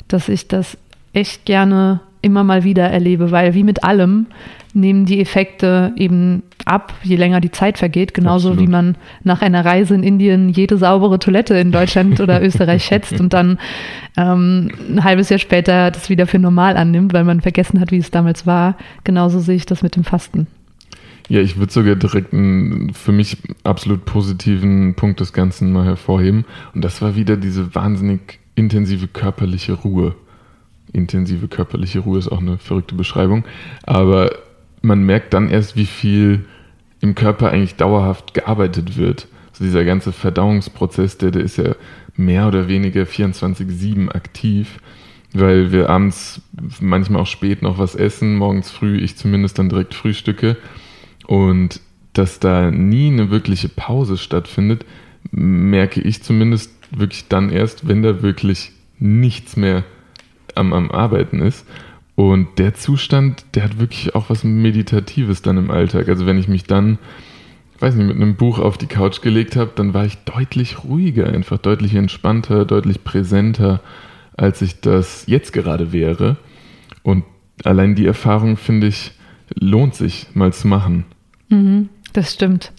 dass 0.08 0.28
ich 0.28 0.49
das 0.49 0.78
echt 1.12 1.44
gerne 1.44 2.00
immer 2.22 2.44
mal 2.44 2.64
wieder 2.64 2.84
erlebe, 2.84 3.30
weil 3.30 3.54
wie 3.54 3.64
mit 3.64 3.84
allem 3.84 4.26
nehmen 4.74 5.04
die 5.04 5.20
Effekte 5.20 5.92
eben 5.96 6.42
ab, 6.64 6.94
je 7.02 7.16
länger 7.16 7.40
die 7.40 7.50
Zeit 7.50 7.78
vergeht, 7.78 8.14
genauso 8.14 8.50
Absolut. 8.50 8.66
wie 8.66 8.70
man 8.70 8.96
nach 9.22 9.42
einer 9.42 9.64
Reise 9.64 9.94
in 9.94 10.02
Indien 10.02 10.48
jede 10.48 10.78
saubere 10.78 11.19
Toilette 11.19 11.54
in 11.54 11.72
Deutschland 11.72 12.20
oder 12.20 12.42
Österreich 12.44 12.84
schätzt 12.84 13.20
und 13.20 13.32
dann 13.32 13.58
ähm, 14.16 14.70
ein 14.88 15.04
halbes 15.04 15.28
Jahr 15.28 15.38
später 15.38 15.90
das 15.90 16.08
wieder 16.08 16.26
für 16.26 16.38
normal 16.38 16.76
annimmt, 16.76 17.12
weil 17.12 17.24
man 17.24 17.40
vergessen 17.40 17.80
hat, 17.80 17.90
wie 17.90 17.98
es 17.98 18.10
damals 18.10 18.46
war. 18.46 18.76
Genauso 19.04 19.40
sehe 19.40 19.56
ich 19.56 19.66
das 19.66 19.82
mit 19.82 19.96
dem 19.96 20.04
Fasten. 20.04 20.46
Ja, 21.28 21.40
ich 21.40 21.56
würde 21.56 21.72
sogar 21.72 21.94
direkt 21.94 22.32
einen 22.32 22.92
für 22.94 23.12
mich 23.12 23.36
absolut 23.64 24.04
positiven 24.04 24.94
Punkt 24.94 25.20
des 25.20 25.32
Ganzen 25.32 25.72
mal 25.72 25.84
hervorheben. 25.84 26.44
Und 26.74 26.82
das 26.84 27.00
war 27.00 27.14
wieder 27.16 27.36
diese 27.36 27.74
wahnsinnig 27.74 28.40
intensive 28.54 29.06
körperliche 29.06 29.72
Ruhe 29.72 30.14
intensive 30.93 31.49
körperliche 31.49 32.01
Ruhe 32.01 32.19
ist 32.19 32.29
auch 32.29 32.41
eine 32.41 32.58
verrückte 32.58 32.94
Beschreibung. 32.94 33.44
Aber 33.84 34.31
man 34.82 35.05
merkt 35.05 35.34
dann 35.34 35.49
erst, 35.49 35.77
wie 35.77 35.87
viel 35.87 36.44
im 37.01 37.15
Körper 37.15 37.51
eigentlich 37.51 37.77
dauerhaft 37.77 38.34
gearbeitet 38.34 38.96
wird. 38.96 39.29
Also 39.51 39.65
dieser 39.65 39.84
ganze 39.84 40.13
Verdauungsprozess, 40.13 41.19
der, 41.19 41.31
der 41.31 41.43
ist 41.43 41.56
ja 41.58 41.75
mehr 42.17 42.46
oder 42.46 42.69
weniger 42.69 43.03
24-7 43.03 44.11
aktiv, 44.11 44.79
weil 45.32 45.72
wir 45.72 45.91
abends 45.91 46.43
manchmal 46.81 47.22
auch 47.22 47.27
spät 47.27 47.63
noch 47.63 47.79
was 47.79 47.94
essen, 47.94 48.37
morgens 48.37 48.70
früh, 48.70 48.99
ich 48.99 49.17
zumindest 49.17 49.58
dann 49.58 49.69
direkt 49.69 49.94
frühstücke. 49.94 50.56
Und 51.27 51.81
dass 52.13 52.41
da 52.41 52.70
nie 52.70 53.11
eine 53.11 53.31
wirkliche 53.31 53.69
Pause 53.69 54.19
stattfindet, 54.19 54.84
merke 55.31 56.01
ich 56.01 56.22
zumindest 56.22 56.72
wirklich 56.91 57.29
dann 57.29 57.51
erst, 57.51 57.89
wenn 57.89 58.03
da 58.03 58.22
wirklich 58.22 58.72
nichts 58.99 59.56
mehr 59.56 59.84
am, 60.55 60.73
am 60.73 60.91
Arbeiten 60.91 61.41
ist. 61.41 61.67
Und 62.15 62.59
der 62.59 62.75
Zustand, 62.75 63.44
der 63.55 63.65
hat 63.65 63.79
wirklich 63.79 64.15
auch 64.15 64.29
was 64.29 64.44
Meditatives 64.44 65.43
dann 65.43 65.56
im 65.56 65.71
Alltag. 65.71 66.09
Also 66.09 66.27
wenn 66.27 66.39
ich 66.39 66.49
mich 66.49 66.65
dann, 66.65 66.99
weiß 67.79 67.94
nicht, 67.94 68.06
mit 68.06 68.17
einem 68.17 68.37
Buch 68.37 68.59
auf 68.59 68.77
die 68.77 68.87
Couch 68.87 69.23
gelegt 69.23 69.56
habe, 69.56 69.73
dann 69.75 69.94
war 69.94 70.05
ich 70.05 70.19
deutlich 70.19 70.85
ruhiger, 70.85 71.27
einfach 71.27 71.59
deutlich 71.59 71.94
entspannter, 71.94 72.65
deutlich 72.65 73.03
präsenter, 73.03 73.81
als 74.37 74.63
ich 74.63 74.81
das 74.81 75.25
jetzt 75.27 75.53
gerade 75.53 75.93
wäre. 75.93 76.37
Und 77.03 77.25
allein 77.65 77.94
die 77.94 78.06
Erfahrung, 78.06 78.56
finde 78.56 78.89
ich, 78.89 79.13
lohnt 79.55 79.94
sich 79.94 80.29
mal 80.35 80.53
zu 80.53 80.69
machen. 80.69 81.05
Mhm, 81.49 81.89
das 82.13 82.32
stimmt. 82.32 82.73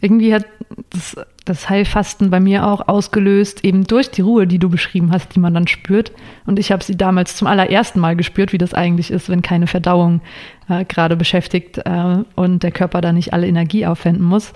Irgendwie 0.00 0.34
hat 0.34 0.46
das 0.90 1.16
das 1.48 1.68
Heilfasten 1.68 2.30
bei 2.30 2.40
mir 2.40 2.66
auch 2.66 2.88
ausgelöst, 2.88 3.64
eben 3.64 3.86
durch 3.86 4.10
die 4.10 4.20
Ruhe, 4.20 4.46
die 4.46 4.58
du 4.58 4.68
beschrieben 4.68 5.12
hast, 5.12 5.34
die 5.34 5.40
man 5.40 5.54
dann 5.54 5.66
spürt. 5.66 6.12
Und 6.46 6.58
ich 6.58 6.70
habe 6.70 6.84
sie 6.84 6.96
damals 6.96 7.36
zum 7.36 7.48
allerersten 7.48 8.00
Mal 8.00 8.16
gespürt, 8.16 8.52
wie 8.52 8.58
das 8.58 8.74
eigentlich 8.74 9.10
ist, 9.10 9.28
wenn 9.28 9.42
keine 9.42 9.66
Verdauung 9.66 10.20
äh, 10.68 10.84
gerade 10.84 11.16
beschäftigt 11.16 11.78
äh, 11.78 12.18
und 12.34 12.62
der 12.62 12.70
Körper 12.70 13.00
da 13.00 13.12
nicht 13.12 13.32
alle 13.32 13.46
Energie 13.46 13.86
aufwenden 13.86 14.24
muss. 14.24 14.52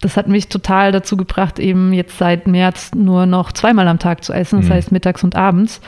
Das 0.00 0.16
hat 0.16 0.26
mich 0.26 0.48
total 0.48 0.90
dazu 0.90 1.16
gebracht, 1.16 1.60
eben 1.60 1.92
jetzt 1.92 2.18
seit 2.18 2.48
März 2.48 2.90
nur 2.94 3.26
noch 3.26 3.52
zweimal 3.52 3.86
am 3.86 4.00
Tag 4.00 4.24
zu 4.24 4.32
essen, 4.32 4.60
das 4.60 4.68
mhm. 4.68 4.72
heißt 4.74 4.92
mittags 4.92 5.22
und 5.22 5.36
abends. 5.36 5.80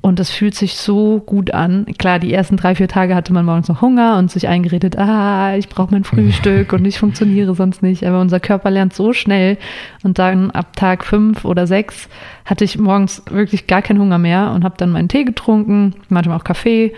Und 0.00 0.20
es 0.20 0.30
fühlt 0.30 0.54
sich 0.54 0.76
so 0.76 1.20
gut 1.20 1.52
an. 1.52 1.84
Klar, 1.98 2.20
die 2.20 2.32
ersten 2.32 2.56
drei, 2.56 2.76
vier 2.76 2.86
Tage 2.86 3.16
hatte 3.16 3.32
man 3.32 3.44
morgens 3.44 3.68
noch 3.68 3.82
Hunger 3.82 4.16
und 4.18 4.30
sich 4.30 4.46
eingeredet, 4.46 4.96
ah, 4.96 5.56
ich 5.56 5.68
brauche 5.68 5.90
mein 5.90 6.04
Frühstück 6.04 6.72
und 6.72 6.84
ich 6.84 6.98
funktioniere 6.98 7.54
sonst 7.54 7.82
nicht. 7.82 8.06
Aber 8.06 8.20
unser 8.20 8.38
Körper 8.38 8.70
lernt 8.70 8.94
so 8.94 9.12
schnell. 9.12 9.58
Und 10.04 10.18
dann 10.18 10.52
ab 10.52 10.76
Tag 10.76 11.04
fünf 11.04 11.44
oder 11.44 11.66
sechs 11.66 12.08
hatte 12.44 12.64
ich 12.64 12.78
morgens 12.78 13.22
wirklich 13.28 13.66
gar 13.66 13.82
keinen 13.82 14.00
Hunger 14.00 14.18
mehr 14.18 14.52
und 14.52 14.64
habe 14.64 14.76
dann 14.78 14.90
meinen 14.90 15.08
Tee 15.08 15.24
getrunken, 15.24 15.94
manchmal 16.08 16.38
auch 16.38 16.44
Kaffee 16.44 16.94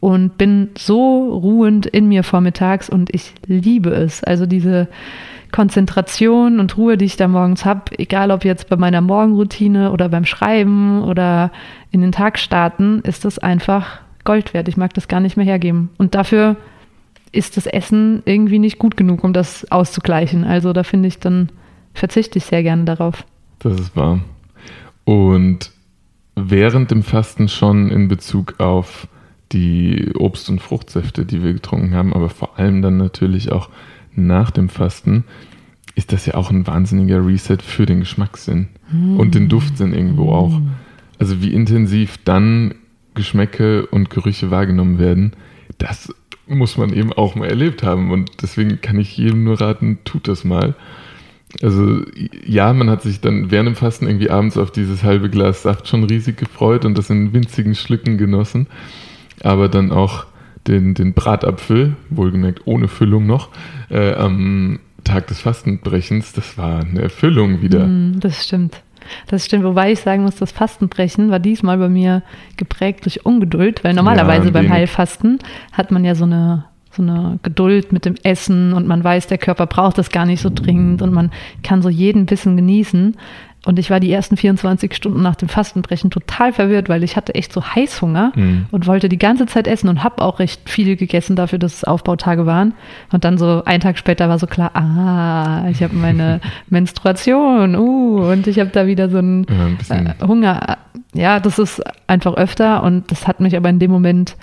und 0.00 0.36
bin 0.38 0.70
so 0.76 1.28
ruhend 1.32 1.86
in 1.86 2.08
mir 2.08 2.24
vormittags 2.24 2.88
und 2.88 3.14
ich 3.14 3.34
liebe 3.46 3.90
es. 3.90 4.24
Also 4.24 4.46
diese 4.46 4.88
Konzentration 5.52 6.60
und 6.60 6.76
Ruhe, 6.76 6.96
die 6.96 7.04
ich 7.04 7.16
da 7.16 7.28
morgens 7.28 7.64
habe, 7.64 7.98
egal 7.98 8.30
ob 8.30 8.44
jetzt 8.44 8.68
bei 8.68 8.76
meiner 8.76 9.00
Morgenroutine 9.00 9.92
oder 9.92 10.08
beim 10.08 10.24
Schreiben 10.24 11.02
oder 11.02 11.50
in 11.90 12.00
den 12.00 12.12
Tag 12.12 12.38
starten, 12.38 13.00
ist 13.00 13.24
das 13.24 13.38
einfach 13.38 14.00
Gold 14.24 14.54
wert. 14.54 14.68
Ich 14.68 14.76
mag 14.76 14.94
das 14.94 15.08
gar 15.08 15.20
nicht 15.20 15.36
mehr 15.36 15.46
hergeben. 15.46 15.90
Und 15.98 16.14
dafür 16.14 16.56
ist 17.32 17.56
das 17.56 17.66
Essen 17.66 18.22
irgendwie 18.24 18.58
nicht 18.58 18.78
gut 18.78 18.96
genug, 18.96 19.24
um 19.24 19.32
das 19.32 19.70
auszugleichen. 19.70 20.44
Also 20.44 20.72
da 20.72 20.82
finde 20.82 21.08
ich, 21.08 21.18
dann 21.18 21.50
verzichte 21.94 22.38
ich 22.38 22.44
sehr 22.44 22.62
gerne 22.62 22.84
darauf. 22.84 23.24
Das 23.60 23.78
ist 23.78 23.96
wahr. 23.96 24.20
Und 25.04 25.70
während 26.34 26.90
dem 26.90 27.02
Fasten 27.02 27.48
schon 27.48 27.90
in 27.90 28.08
Bezug 28.08 28.58
auf 28.58 29.08
die 29.52 30.12
Obst- 30.14 30.48
und 30.48 30.60
Fruchtsäfte, 30.60 31.24
die 31.24 31.42
wir 31.42 31.52
getrunken 31.52 31.94
haben, 31.94 32.12
aber 32.12 32.28
vor 32.28 32.58
allem 32.58 32.82
dann 32.82 32.96
natürlich 32.96 33.50
auch 33.50 33.68
nach 34.14 34.50
dem 34.50 34.68
Fasten, 34.68 35.24
ist 35.94 36.12
das 36.12 36.26
ja 36.26 36.34
auch 36.34 36.50
ein 36.50 36.66
wahnsinniger 36.66 37.24
Reset 37.26 37.58
für 37.60 37.84
den 37.84 38.00
Geschmackssinn 38.00 38.68
mm. 38.92 39.18
und 39.18 39.34
den 39.34 39.48
Duftsinn 39.48 39.92
irgendwo 39.92 40.30
mm. 40.46 40.70
Also 41.20 41.42
wie 41.42 41.52
intensiv 41.52 42.18
dann 42.24 42.74
Geschmäcke 43.14 43.86
und 43.86 44.08
Gerüche 44.10 44.50
wahrgenommen 44.50 44.98
werden, 44.98 45.32
das 45.78 46.12
muss 46.46 46.78
man 46.78 46.92
eben 46.92 47.12
auch 47.12 47.34
mal 47.34 47.46
erlebt 47.46 47.82
haben. 47.82 48.10
Und 48.10 48.42
deswegen 48.42 48.80
kann 48.80 48.98
ich 48.98 49.16
jedem 49.16 49.44
nur 49.44 49.60
raten, 49.60 49.98
tut 50.04 50.26
das 50.26 50.44
mal. 50.44 50.74
Also 51.62 52.02
ja, 52.46 52.72
man 52.72 52.88
hat 52.88 53.02
sich 53.02 53.20
dann 53.20 53.50
während 53.50 53.68
dem 53.68 53.76
Fasten 53.76 54.06
irgendwie 54.06 54.30
abends 54.30 54.56
auf 54.56 54.70
dieses 54.70 55.02
halbe 55.02 55.28
Glas 55.28 55.62
Saft 55.62 55.88
schon 55.88 56.04
riesig 56.04 56.38
gefreut 56.38 56.84
und 56.86 56.96
das 56.96 57.10
in 57.10 57.34
winzigen 57.34 57.74
Schlücken 57.74 58.16
genossen. 58.16 58.66
Aber 59.42 59.68
dann 59.68 59.92
auch 59.92 60.26
den, 60.66 60.94
den 60.94 61.12
Bratapfel, 61.12 61.96
wohlgemerkt 62.08 62.62
ohne 62.66 62.88
Füllung 62.88 63.26
noch, 63.26 63.50
äh, 63.90 64.14
am 64.14 64.80
Tag 65.04 65.26
des 65.26 65.40
Fastenbrechens, 65.40 66.32
das 66.32 66.56
war 66.56 66.80
eine 66.80 67.02
Erfüllung 67.02 67.62
wieder. 67.62 67.86
Mm, 67.86 68.20
das 68.20 68.44
stimmt. 68.44 68.82
Das 69.26 69.44
stimmt, 69.44 69.64
wobei 69.64 69.92
ich 69.92 70.00
sagen 70.00 70.22
muss, 70.22 70.36
das 70.36 70.52
Fastenbrechen 70.52 71.30
war 71.30 71.38
diesmal 71.38 71.78
bei 71.78 71.88
mir 71.88 72.22
geprägt 72.56 73.04
durch 73.04 73.24
Ungeduld, 73.24 73.84
weil 73.84 73.94
normalerweise 73.94 74.46
ja, 74.46 74.52
beim 74.52 74.68
Heilfasten 74.68 75.38
hat 75.72 75.90
man 75.90 76.04
ja 76.04 76.14
so 76.14 76.24
eine, 76.24 76.64
so 76.90 77.02
eine 77.02 77.38
Geduld 77.42 77.92
mit 77.92 78.04
dem 78.04 78.14
Essen 78.22 78.72
und 78.72 78.86
man 78.86 79.02
weiß, 79.02 79.26
der 79.26 79.38
Körper 79.38 79.66
braucht 79.66 79.98
das 79.98 80.10
gar 80.10 80.26
nicht 80.26 80.40
so 80.40 80.50
dringend 80.52 81.02
und 81.02 81.12
man 81.12 81.30
kann 81.62 81.82
so 81.82 81.88
jeden 81.88 82.26
Bissen 82.26 82.56
genießen. 82.56 83.16
Und 83.66 83.78
ich 83.78 83.90
war 83.90 84.00
die 84.00 84.10
ersten 84.10 84.38
24 84.38 84.94
Stunden 84.94 85.20
nach 85.20 85.36
dem 85.36 85.50
Fastenbrechen 85.50 86.10
total 86.10 86.52
verwirrt, 86.52 86.88
weil 86.88 87.02
ich 87.02 87.16
hatte 87.16 87.34
echt 87.34 87.52
so 87.52 87.62
Heißhunger 87.62 88.32
mhm. 88.34 88.66
und 88.70 88.86
wollte 88.86 89.10
die 89.10 89.18
ganze 89.18 89.44
Zeit 89.44 89.66
essen 89.66 89.88
und 89.88 90.02
habe 90.02 90.22
auch 90.22 90.38
recht 90.38 90.70
viel 90.70 90.96
gegessen 90.96 91.36
dafür, 91.36 91.58
dass 91.58 91.74
es 91.74 91.84
Aufbautage 91.84 92.46
waren. 92.46 92.72
Und 93.12 93.24
dann 93.24 93.36
so 93.36 93.62
einen 93.66 93.80
Tag 93.80 93.98
später 93.98 94.30
war 94.30 94.38
so 94.38 94.46
klar, 94.46 94.70
ah, 94.74 95.68
ich 95.68 95.82
habe 95.82 95.94
meine 95.94 96.40
Menstruation, 96.70 97.76
uh, 97.76 98.30
und 98.30 98.46
ich 98.46 98.58
habe 98.58 98.70
da 98.70 98.86
wieder 98.86 99.10
so 99.10 99.18
einen 99.18 99.46
ja, 99.48 99.94
ein 99.94 100.06
äh, 100.06 100.26
Hunger. 100.26 100.78
Ja, 101.12 101.38
das 101.38 101.58
ist 101.58 101.82
einfach 102.06 102.34
öfter 102.34 102.82
und 102.82 103.10
das 103.10 103.28
hat 103.28 103.40
mich 103.40 103.56
aber 103.56 103.68
in 103.68 103.78
dem 103.78 103.90
Moment 103.90 104.36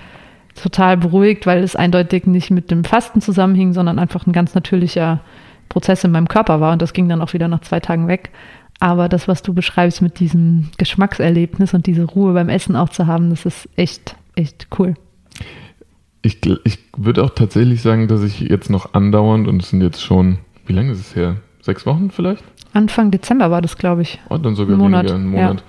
total 0.62 0.98
beruhigt, 0.98 1.48
weil 1.48 1.64
es 1.64 1.76
eindeutig 1.76 2.28
nicht 2.28 2.52
mit 2.52 2.70
dem 2.70 2.84
Fasten 2.84 3.22
zusammenhing, 3.22 3.74
sondern 3.74 3.98
einfach 3.98 4.28
ein 4.28 4.34
ganz 4.34 4.54
natürlicher 4.54 5.22
Prozess 5.70 6.04
in 6.04 6.12
meinem 6.12 6.28
Körper 6.28 6.62
war 6.62 6.74
und 6.74 6.82
das 6.82 6.94
ging 6.94 7.10
dann 7.10 7.22
auch 7.22 7.34
wieder 7.34 7.48
nach 7.48 7.62
zwei 7.62 7.80
Tagen 7.80 8.08
weg. 8.08 8.32
Aber 8.80 9.10
das, 9.10 9.28
was 9.28 9.42
du 9.42 9.54
beschreibst 9.54 10.02
mit 10.02 10.20
diesem 10.20 10.70
Geschmackserlebnis 10.78 11.74
und 11.74 11.88
diese 11.88 12.04
Ruhe 12.04 12.34
beim 12.34 12.50
Essen 12.50 12.76
auch 12.76 12.90
zu 12.90 13.08
haben, 13.08 13.30
das 13.30 13.46
ist 13.46 13.68
echt, 13.76 14.16
echt 14.36 14.68
cool. 14.78 14.94
Ich, 16.22 16.40
ich 16.64 16.80
würde 16.96 17.24
auch 17.24 17.32
tatsächlich 17.32 17.82
sagen, 17.82 18.08
dass 18.08 18.22
ich 18.24 18.40
jetzt 18.40 18.70
noch 18.70 18.94
andauernd, 18.94 19.48
und 19.48 19.62
es 19.62 19.70
sind 19.70 19.82
jetzt 19.82 20.02
schon, 20.02 20.40
wie 20.66 20.74
lange 20.74 20.92
ist 20.92 21.00
es 21.00 21.16
her? 21.16 21.38
Sechs 21.62 21.86
Wochen 21.86 22.12
vielleicht? 22.12 22.44
Anfang 22.74 23.12
Dezember 23.12 23.50
war 23.50 23.62
das, 23.62 23.78
glaube 23.78 24.04
ich. 24.04 24.20
Oh, 24.30 24.38
dann 24.38 24.56
sogar 24.56 24.76
ein 24.76 24.80
Monat, 24.80 25.06
weniger, 25.06 25.16
einen 25.16 25.30
Monat. 25.30 25.64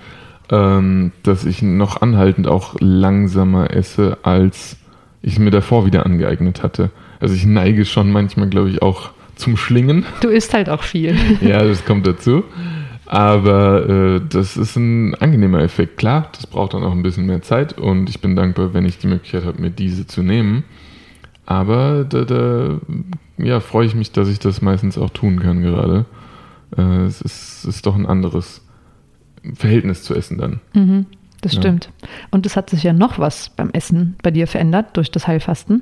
Ja. 0.51 0.77
Ähm, 0.77 1.11
dass 1.23 1.45
ich 1.45 1.61
noch 1.61 2.01
anhaltend 2.01 2.47
auch 2.47 2.75
langsamer 2.79 3.71
esse, 3.71 4.17
als 4.23 4.77
ich 5.21 5.39
mir 5.39 5.51
davor 5.51 5.85
wieder 5.85 6.05
angeeignet 6.05 6.63
hatte. 6.63 6.91
Also 7.19 7.35
ich 7.35 7.45
neige 7.45 7.85
schon 7.85 8.11
manchmal, 8.11 8.49
glaube 8.49 8.69
ich, 8.69 8.81
auch 8.81 9.11
zum 9.35 9.57
Schlingen. 9.57 10.05
Du 10.21 10.29
isst 10.29 10.53
halt 10.53 10.69
auch 10.69 10.83
viel. 10.83 11.15
ja, 11.41 11.63
das 11.63 11.85
kommt 11.85 12.05
dazu. 12.05 12.43
Aber 13.09 13.89
äh, 13.89 14.21
das 14.29 14.55
ist 14.55 14.75
ein 14.75 15.15
angenehmer 15.15 15.61
Effekt. 15.61 15.97
Klar, 15.97 16.29
das 16.31 16.45
braucht 16.45 16.75
dann 16.75 16.83
auch 16.83 16.91
ein 16.91 17.01
bisschen 17.01 17.25
mehr 17.25 17.41
Zeit 17.41 17.73
und 17.73 18.07
ich 18.07 18.21
bin 18.21 18.35
dankbar, 18.35 18.75
wenn 18.75 18.85
ich 18.85 18.99
die 18.99 19.07
Möglichkeit 19.07 19.45
habe, 19.45 19.59
mir 19.59 19.71
diese 19.71 20.05
zu 20.05 20.21
nehmen. 20.21 20.63
Aber 21.47 22.03
da, 22.03 22.23
da 22.23 22.77
ja, 23.39 23.61
freue 23.61 23.87
ich 23.87 23.95
mich, 23.95 24.11
dass 24.11 24.29
ich 24.29 24.37
das 24.37 24.61
meistens 24.61 24.99
auch 24.99 25.09
tun 25.09 25.39
kann 25.39 25.63
gerade. 25.63 26.05
Äh, 26.77 27.05
es 27.05 27.21
ist, 27.21 27.65
ist, 27.65 27.87
doch 27.87 27.95
ein 27.95 28.05
anderes 28.05 28.63
Verhältnis 29.55 30.03
zu 30.03 30.13
Essen 30.13 30.37
dann. 30.37 30.59
Mhm, 30.75 31.07
das 31.41 31.53
ja. 31.53 31.61
stimmt. 31.61 31.89
Und 32.29 32.45
es 32.45 32.55
hat 32.55 32.69
sich 32.69 32.83
ja 32.83 32.93
noch 32.93 33.17
was 33.17 33.49
beim 33.49 33.71
Essen 33.71 34.17
bei 34.21 34.29
dir 34.29 34.45
verändert 34.45 34.95
durch 34.97 35.09
das 35.09 35.25
Heilfasten. 35.25 35.81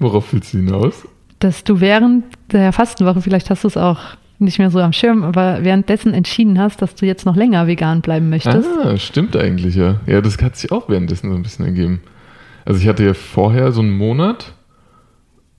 Worauf 0.00 0.32
willst 0.32 0.52
du 0.52 0.58
hinaus? 0.58 1.06
Dass 1.38 1.62
du 1.62 1.78
während 1.78 2.24
der 2.50 2.72
Fastenwoche, 2.72 3.20
vielleicht 3.20 3.50
hast 3.50 3.62
du 3.62 3.68
es 3.68 3.76
auch 3.76 4.00
nicht 4.40 4.58
mehr 4.58 4.70
so 4.70 4.80
am 4.80 4.92
Schirm, 4.92 5.22
aber 5.22 5.58
währenddessen 5.62 6.14
entschieden 6.14 6.58
hast, 6.58 6.82
dass 6.82 6.94
du 6.94 7.06
jetzt 7.06 7.26
noch 7.26 7.36
länger 7.36 7.66
vegan 7.66 8.00
bleiben 8.00 8.30
möchtest. 8.30 8.68
Ah, 8.82 8.96
stimmt 8.96 9.36
eigentlich, 9.36 9.74
ja. 9.74 10.00
Ja, 10.06 10.20
das 10.20 10.40
hat 10.42 10.56
sich 10.56 10.72
auch 10.72 10.88
währenddessen 10.88 11.30
so 11.30 11.36
ein 11.36 11.42
bisschen 11.42 11.64
ergeben. 11.64 12.00
Also 12.64 12.80
ich 12.80 12.88
hatte 12.88 13.04
ja 13.04 13.14
vorher 13.14 13.72
so 13.72 13.80
einen 13.80 13.96
Monat 13.96 14.54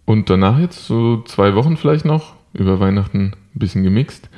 und 0.06 0.30
danach 0.30 0.60
jetzt 0.60 0.86
so 0.86 1.22
zwei 1.24 1.56
Wochen 1.56 1.78
vielleicht 1.78 2.06
noch, 2.06 2.36
über 2.54 2.80
Weihnachten 2.80 3.34
ein 3.56 3.60
bisschen 3.60 3.84
gemixt. 3.84 4.30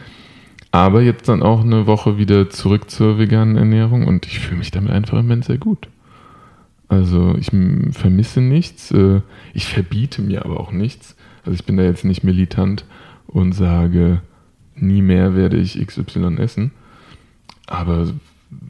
Aber 0.72 1.02
jetzt 1.02 1.30
dann 1.30 1.44
auch 1.44 1.62
eine 1.62 1.86
Woche 1.86 2.18
wieder 2.18 2.50
zurück 2.50 2.90
zur 2.90 3.20
veganen 3.20 3.58
Ernährung 3.58 4.08
und 4.08 4.26
ich 4.26 4.40
fühle 4.40 4.58
mich 4.58 4.72
damit 4.72 4.92
einfach 4.92 5.20
im 5.20 5.26
Moment 5.26 5.46
sehr 5.46 5.60
gut. 5.60 5.88
Also 6.88 7.36
ich 7.38 7.50
vermisse 7.92 8.42
nichts, 8.42 8.92
äh, 8.92 9.22
ich 9.54 9.66
verbiete 9.66 10.22
mir 10.22 10.46
aber 10.46 10.60
auch 10.60 10.72
nichts. 10.72 11.16
Also 11.46 11.56
ich 11.56 11.66
bin 11.66 11.78
da 11.78 11.84
jetzt 11.84 12.06
nicht 12.06 12.24
militant 12.24 12.86
und 13.28 13.54
sage, 13.54 14.22
nie 14.76 15.02
mehr 15.02 15.36
werde 15.36 15.58
ich 15.58 15.86
XY 15.86 16.38
essen. 16.38 16.72
Aber 17.68 18.08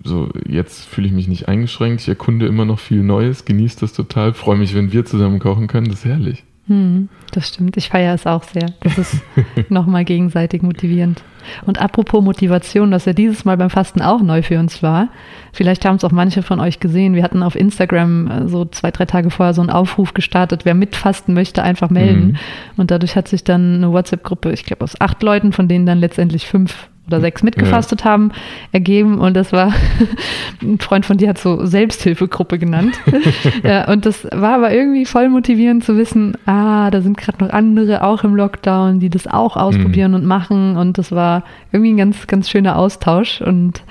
so, 0.03 0.29
jetzt 0.47 0.85
fühle 0.85 1.07
ich 1.07 1.13
mich 1.13 1.27
nicht 1.27 1.47
eingeschränkt. 1.47 2.01
Ich 2.01 2.07
erkunde 2.07 2.45
immer 2.45 2.65
noch 2.65 2.79
viel 2.79 3.03
Neues, 3.03 3.45
genieße 3.45 3.79
das 3.79 3.93
total, 3.93 4.33
freue 4.33 4.57
mich, 4.57 4.73
wenn 4.75 4.91
wir 4.91 5.05
zusammen 5.05 5.39
kochen 5.39 5.67
können. 5.67 5.87
Das 5.87 5.99
ist 5.99 6.05
herrlich. 6.05 6.43
Hm, 6.67 7.09
das 7.31 7.49
stimmt. 7.49 7.75
Ich 7.75 7.89
feiere 7.89 8.13
es 8.13 8.25
auch 8.25 8.43
sehr. 8.43 8.67
Das 8.81 8.97
ist 8.97 9.21
nochmal 9.69 10.05
gegenseitig 10.05 10.61
motivierend. 10.61 11.21
Und 11.65 11.81
apropos 11.81 12.23
Motivation, 12.23 12.91
was 12.91 13.03
ja 13.03 13.11
dieses 13.11 13.43
Mal 13.43 13.57
beim 13.57 13.69
Fasten 13.69 14.01
auch 14.01 14.21
neu 14.21 14.43
für 14.43 14.57
uns 14.57 14.81
war. 14.81 15.09
Vielleicht 15.51 15.83
haben 15.83 15.97
es 15.97 16.05
auch 16.05 16.11
manche 16.11 16.41
von 16.41 16.61
euch 16.61 16.79
gesehen. 16.79 17.15
Wir 17.15 17.23
hatten 17.23 17.43
auf 17.43 17.57
Instagram 17.57 18.31
äh, 18.31 18.47
so 18.47 18.63
zwei, 18.63 18.91
drei 18.91 19.05
Tage 19.05 19.29
vorher 19.29 19.53
so 19.53 19.61
einen 19.61 19.71
Aufruf 19.71 20.13
gestartet. 20.13 20.63
Wer 20.63 20.73
mitfasten 20.73 21.33
möchte, 21.33 21.63
einfach 21.63 21.89
melden. 21.89 22.27
Mhm. 22.27 22.37
Und 22.77 22.91
dadurch 22.91 23.17
hat 23.17 23.27
sich 23.27 23.43
dann 23.43 23.75
eine 23.75 23.91
WhatsApp-Gruppe, 23.91 24.53
ich 24.53 24.63
glaube 24.63 24.85
aus 24.85 24.99
acht 25.01 25.21
Leuten, 25.21 25.51
von 25.51 25.67
denen 25.67 25.85
dann 25.85 25.99
letztendlich 25.99 26.47
fünf 26.47 26.87
oder 27.07 27.19
sechs 27.19 27.43
mitgefastet 27.43 28.01
ja. 28.01 28.11
haben, 28.11 28.31
ergeben. 28.71 29.19
Und 29.19 29.35
das 29.35 29.51
war, 29.51 29.73
ein 30.61 30.79
Freund 30.79 31.05
von 31.05 31.17
dir 31.17 31.29
hat 31.29 31.37
so 31.37 31.65
Selbsthilfegruppe 31.65 32.57
genannt. 32.57 32.99
ja, 33.63 33.89
und 33.91 34.05
das 34.05 34.25
war 34.31 34.55
aber 34.55 34.73
irgendwie 34.73 35.05
voll 35.05 35.29
motivierend 35.29 35.83
zu 35.83 35.97
wissen, 35.97 36.37
ah, 36.45 36.89
da 36.91 37.01
sind 37.01 37.17
gerade 37.17 37.43
noch 37.43 37.51
andere 37.51 38.03
auch 38.03 38.23
im 38.23 38.35
Lockdown, 38.35 38.99
die 38.99 39.09
das 39.09 39.27
auch 39.27 39.57
ausprobieren 39.57 40.11
mhm. 40.11 40.17
und 40.17 40.25
machen. 40.25 40.77
Und 40.77 40.97
das 40.97 41.11
war 41.11 41.43
irgendwie 41.71 41.91
ein 41.91 41.97
ganz, 41.97 42.27
ganz 42.27 42.49
schöner 42.49 42.77
Austausch. 42.77 43.41
Und 43.41 43.83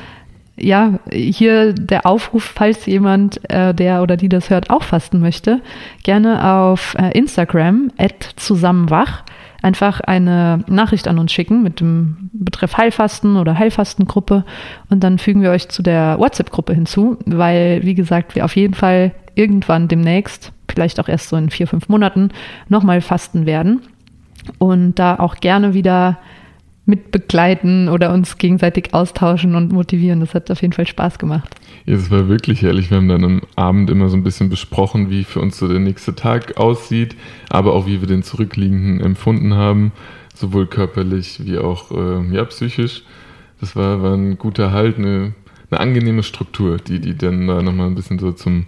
ja, 0.62 1.00
hier 1.10 1.72
der 1.72 2.06
Aufruf, 2.06 2.44
falls 2.54 2.86
jemand, 2.86 3.40
äh, 3.50 3.74
der 3.74 4.02
oder 4.02 4.16
die 4.16 4.28
das 4.28 4.48
hört, 4.48 4.70
auch 4.70 4.84
fasten 4.84 5.20
möchte, 5.20 5.60
gerne 6.02 6.52
auf 6.54 6.94
äh, 6.98 7.16
Instagram, 7.18 7.90
zusammenwach 8.36 9.24
einfach 9.62 10.00
eine 10.00 10.64
Nachricht 10.66 11.08
an 11.08 11.18
uns 11.18 11.32
schicken 11.32 11.62
mit 11.62 11.80
dem 11.80 12.30
Betreff 12.32 12.76
Heilfasten 12.76 13.36
oder 13.36 13.58
Heilfastengruppe 13.58 14.44
und 14.90 15.04
dann 15.04 15.18
fügen 15.18 15.42
wir 15.42 15.50
euch 15.50 15.68
zu 15.68 15.82
der 15.82 16.18
WhatsApp-Gruppe 16.18 16.74
hinzu, 16.74 17.16
weil, 17.26 17.82
wie 17.82 17.94
gesagt, 17.94 18.34
wir 18.34 18.44
auf 18.44 18.56
jeden 18.56 18.74
Fall 18.74 19.12
irgendwann 19.34 19.88
demnächst, 19.88 20.52
vielleicht 20.68 21.00
auch 21.00 21.08
erst 21.08 21.28
so 21.28 21.36
in 21.36 21.50
vier, 21.50 21.66
fünf 21.66 21.88
Monaten, 21.88 22.30
nochmal 22.68 23.00
fasten 23.00 23.46
werden 23.46 23.82
und 24.58 24.98
da 24.98 25.16
auch 25.16 25.36
gerne 25.36 25.74
wieder 25.74 26.18
mitbegleiten 26.84 27.88
oder 27.88 28.12
uns 28.12 28.38
gegenseitig 28.38 28.92
austauschen 28.92 29.54
und 29.54 29.72
motivieren. 29.72 30.20
Das 30.20 30.34
hat 30.34 30.50
auf 30.50 30.62
jeden 30.62 30.72
Fall 30.72 30.86
Spaß 30.86 31.18
gemacht. 31.18 31.54
Ja, 31.86 31.94
es 31.94 32.10
war 32.10 32.28
wirklich 32.28 32.62
herrlich. 32.62 32.90
Wir 32.90 32.96
haben 32.96 33.08
dann 33.08 33.24
am 33.24 33.42
Abend 33.54 33.90
immer 33.90 34.08
so 34.08 34.16
ein 34.16 34.24
bisschen 34.24 34.48
besprochen, 34.48 35.10
wie 35.10 35.24
für 35.24 35.40
uns 35.40 35.58
so 35.58 35.68
der 35.68 35.78
nächste 35.78 36.14
Tag 36.14 36.56
aussieht, 36.56 37.16
aber 37.50 37.74
auch 37.74 37.86
wie 37.86 38.00
wir 38.00 38.08
den 38.08 38.22
zurückliegenden 38.22 39.00
empfunden 39.00 39.54
haben, 39.54 39.92
sowohl 40.34 40.66
körperlich 40.66 41.44
wie 41.44 41.58
auch 41.58 41.92
äh, 41.92 42.34
ja, 42.34 42.44
psychisch. 42.44 43.04
Das 43.60 43.76
war, 43.76 44.02
war 44.02 44.14
ein 44.14 44.38
guter 44.38 44.72
Halt, 44.72 44.98
eine, 44.98 45.34
eine 45.70 45.80
angenehme 45.80 46.24
Struktur, 46.24 46.78
die, 46.78 46.98
die 46.98 47.16
dann 47.16 47.46
da 47.46 47.62
nochmal 47.62 47.86
ein 47.86 47.94
bisschen 47.94 48.18
so 48.18 48.32
zum 48.32 48.66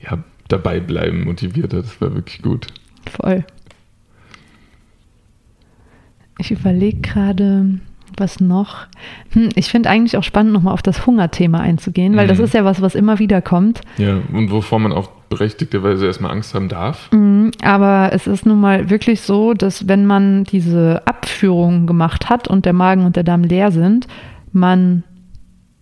ja, 0.00 0.18
dabei 0.48 0.80
bleiben 0.80 1.24
motiviert 1.24 1.72
hat. 1.72 1.84
Das 1.84 2.00
war 2.00 2.12
wirklich 2.14 2.42
gut. 2.42 2.66
Voll. 3.08 3.44
Ich 6.38 6.50
überlege 6.50 7.00
gerade, 7.00 7.66
was 8.16 8.40
noch? 8.40 8.86
Hm, 9.30 9.50
ich 9.54 9.68
finde 9.68 9.90
eigentlich 9.90 10.16
auch 10.16 10.22
spannend, 10.22 10.52
nochmal 10.52 10.74
auf 10.74 10.82
das 10.82 11.06
Hungerthema 11.06 11.60
einzugehen, 11.60 12.16
weil 12.16 12.26
mhm. 12.26 12.30
das 12.30 12.38
ist 12.38 12.54
ja 12.54 12.64
was, 12.64 12.80
was 12.80 12.94
immer 12.94 13.18
wieder 13.18 13.42
kommt. 13.42 13.80
Ja, 13.98 14.18
und 14.32 14.50
wovor 14.50 14.78
man 14.78 14.92
auch 14.92 15.08
berechtigterweise 15.28 16.06
erstmal 16.06 16.30
Angst 16.30 16.54
haben 16.54 16.68
darf. 16.68 17.10
Mhm, 17.12 17.52
aber 17.62 18.10
es 18.12 18.26
ist 18.26 18.44
nun 18.44 18.60
mal 18.60 18.90
wirklich 18.90 19.22
so, 19.22 19.54
dass 19.54 19.88
wenn 19.88 20.04
man 20.06 20.44
diese 20.44 21.02
Abführung 21.06 21.86
gemacht 21.86 22.28
hat 22.28 22.48
und 22.48 22.66
der 22.66 22.74
Magen 22.74 23.04
und 23.06 23.16
der 23.16 23.24
Darm 23.24 23.42
leer 23.42 23.72
sind, 23.72 24.06
man 24.52 25.04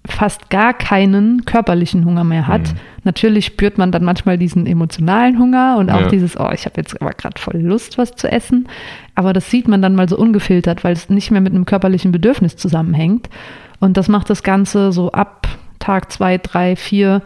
fast 0.07 0.49
gar 0.51 0.73
keinen 0.73 1.45
körperlichen 1.45 2.05
Hunger 2.05 2.25
mehr 2.25 2.47
hat. 2.47 2.63
Mhm. 2.63 2.79
Natürlich 3.05 3.47
spürt 3.47 3.79
man 3.79 3.93
dann 3.93 4.05
manchmal 4.05 4.39
diesen 4.39 4.67
emotionalen 4.67 5.39
Hunger 5.39 5.77
und 5.79 5.91
auch 5.91 6.03
ja. 6.03 6.09
dieses, 6.09 6.39
oh, 6.39 6.51
ich 6.53 6.65
habe 6.65 6.75
jetzt 6.79 7.01
aber 7.01 7.13
gerade 7.13 7.41
voll 7.41 7.61
Lust, 7.61 7.99
was 7.99 8.13
zu 8.13 8.31
essen. 8.31 8.69
Aber 9.15 9.33
das 9.33 9.51
sieht 9.51 9.69
man 9.69 9.83
dann 9.83 9.95
mal 9.95 10.09
so 10.09 10.17
ungefiltert, 10.17 10.85
weil 10.85 10.93
es 10.93 11.11
nicht 11.11 11.31
mehr 11.31 11.41
mit 11.41 11.55
einem 11.55 11.67
körperlichen 11.67 12.13
Bedürfnis 12.13 12.57
zusammenhängt. 12.57 13.29
Und 13.79 13.97
das 13.97 14.09
macht 14.09 14.31
das 14.31 14.43
Ganze 14.43 14.93
so 14.93 15.13
ab 15.13 15.49
Tag 15.79 16.13
zwei, 16.13 16.39
drei, 16.39 16.77
vier 16.77 17.23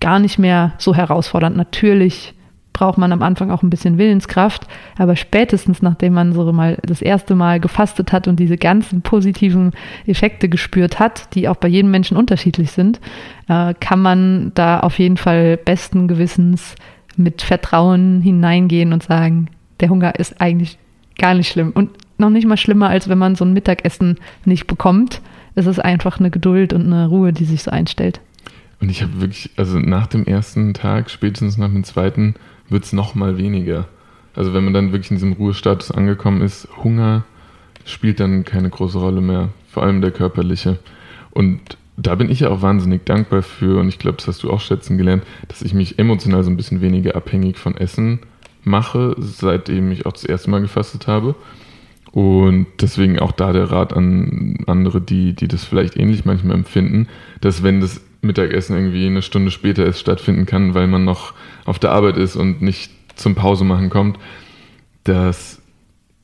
gar 0.00 0.18
nicht 0.18 0.38
mehr 0.38 0.74
so 0.78 0.94
herausfordernd. 0.94 1.56
Natürlich 1.56 2.34
braucht 2.76 2.98
man 2.98 3.10
am 3.10 3.22
Anfang 3.22 3.50
auch 3.50 3.62
ein 3.62 3.70
bisschen 3.70 3.96
Willenskraft, 3.96 4.66
aber 4.98 5.16
spätestens 5.16 5.80
nachdem 5.80 6.12
man 6.12 6.34
so 6.34 6.52
mal 6.52 6.76
das 6.82 7.00
erste 7.00 7.34
Mal 7.34 7.58
gefastet 7.58 8.12
hat 8.12 8.28
und 8.28 8.38
diese 8.38 8.58
ganzen 8.58 9.00
positiven 9.00 9.72
Effekte 10.06 10.50
gespürt 10.50 10.98
hat, 10.98 11.34
die 11.34 11.48
auch 11.48 11.56
bei 11.56 11.68
jedem 11.68 11.90
Menschen 11.90 12.18
unterschiedlich 12.18 12.72
sind, 12.72 13.00
äh, 13.48 13.72
kann 13.80 14.02
man 14.02 14.52
da 14.54 14.80
auf 14.80 14.98
jeden 14.98 15.16
Fall 15.16 15.56
besten 15.56 16.06
Gewissens 16.06 16.74
mit 17.16 17.40
Vertrauen 17.40 18.20
hineingehen 18.20 18.92
und 18.92 19.02
sagen, 19.02 19.48
der 19.80 19.88
Hunger 19.88 20.16
ist 20.16 20.38
eigentlich 20.42 20.76
gar 21.18 21.32
nicht 21.32 21.50
schlimm 21.50 21.70
und 21.70 21.88
noch 22.18 22.28
nicht 22.28 22.46
mal 22.46 22.58
schlimmer, 22.58 22.90
als 22.90 23.08
wenn 23.08 23.16
man 23.16 23.36
so 23.36 23.46
ein 23.46 23.54
Mittagessen 23.54 24.18
nicht 24.44 24.66
bekommt. 24.66 25.22
Es 25.54 25.64
ist 25.64 25.82
einfach 25.82 26.20
eine 26.20 26.30
Geduld 26.30 26.74
und 26.74 26.84
eine 26.84 27.06
Ruhe, 27.06 27.32
die 27.32 27.46
sich 27.46 27.62
so 27.62 27.70
einstellt. 27.70 28.20
Und 28.82 28.90
ich 28.90 29.02
habe 29.02 29.18
wirklich, 29.22 29.50
also 29.56 29.78
nach 29.78 30.06
dem 30.06 30.26
ersten 30.26 30.74
Tag, 30.74 31.08
spätestens 31.08 31.56
nach 31.56 31.70
dem 31.70 31.84
zweiten, 31.84 32.34
wird 32.68 32.84
es 32.84 32.92
nochmal 32.92 33.38
weniger. 33.38 33.86
Also 34.34 34.52
wenn 34.52 34.64
man 34.64 34.74
dann 34.74 34.92
wirklich 34.92 35.10
in 35.10 35.16
diesem 35.16 35.32
Ruhestatus 35.32 35.90
angekommen 35.90 36.42
ist, 36.42 36.68
Hunger 36.82 37.24
spielt 37.84 38.20
dann 38.20 38.44
keine 38.44 38.68
große 38.68 38.98
Rolle 38.98 39.20
mehr, 39.20 39.48
vor 39.70 39.82
allem 39.82 40.00
der 40.00 40.10
körperliche. 40.10 40.78
Und 41.30 41.60
da 41.96 42.14
bin 42.14 42.30
ich 42.30 42.40
ja 42.40 42.50
auch 42.50 42.62
wahnsinnig 42.62 43.04
dankbar 43.06 43.42
für, 43.42 43.80
und 43.80 43.88
ich 43.88 43.98
glaube, 43.98 44.18
das 44.18 44.28
hast 44.28 44.42
du 44.42 44.50
auch 44.50 44.60
schätzen 44.60 44.98
gelernt, 44.98 45.24
dass 45.48 45.62
ich 45.62 45.72
mich 45.72 45.98
emotional 45.98 46.42
so 46.42 46.50
ein 46.50 46.56
bisschen 46.56 46.80
weniger 46.80 47.16
abhängig 47.16 47.56
von 47.56 47.76
Essen 47.76 48.20
mache, 48.64 49.14
seitdem 49.18 49.92
ich 49.92 50.04
auch 50.04 50.12
das 50.12 50.24
erste 50.24 50.50
Mal 50.50 50.60
gefastet 50.60 51.06
habe. 51.06 51.34
Und 52.12 52.66
deswegen 52.80 53.18
auch 53.18 53.32
da 53.32 53.52
der 53.52 53.70
Rat 53.70 53.92
an 53.92 54.58
andere, 54.66 55.00
die, 55.00 55.34
die 55.34 55.48
das 55.48 55.64
vielleicht 55.64 55.96
ähnlich 55.96 56.24
manchmal 56.24 56.56
empfinden, 56.56 57.08
dass 57.40 57.62
wenn 57.62 57.80
das 57.80 58.00
Mittagessen 58.26 58.76
irgendwie 58.76 59.06
eine 59.06 59.22
Stunde 59.22 59.50
später 59.50 59.84
erst 59.84 60.00
stattfinden 60.00 60.46
kann, 60.46 60.74
weil 60.74 60.86
man 60.86 61.04
noch 61.04 61.34
auf 61.64 61.78
der 61.78 61.92
Arbeit 61.92 62.16
ist 62.16 62.36
und 62.36 62.62
nicht 62.62 62.90
zum 63.14 63.34
Pause 63.34 63.64
machen 63.64 63.90
kommt. 63.90 64.18
Das 65.04 65.60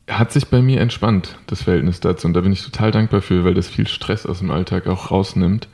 hat 0.09 0.33
sich 0.33 0.49
bei 0.49 0.61
mir 0.61 0.81
entspannt, 0.81 1.39
das 1.47 1.63
Verhältnis 1.63 2.01
dazu. 2.01 2.27
Und 2.27 2.35
da 2.35 2.41
bin 2.41 2.53
ich 2.53 2.63
total 2.63 2.91
dankbar 2.91 3.23
für, 3.23 3.45
weil 3.45 3.55
das 3.55 3.69
viel 3.69 3.87
Stress 3.87 4.27
aus 4.27 4.41
dem 4.41 4.51
Alltag 4.51 4.87
auch 4.87 5.11
rausnimmt. 5.11 5.69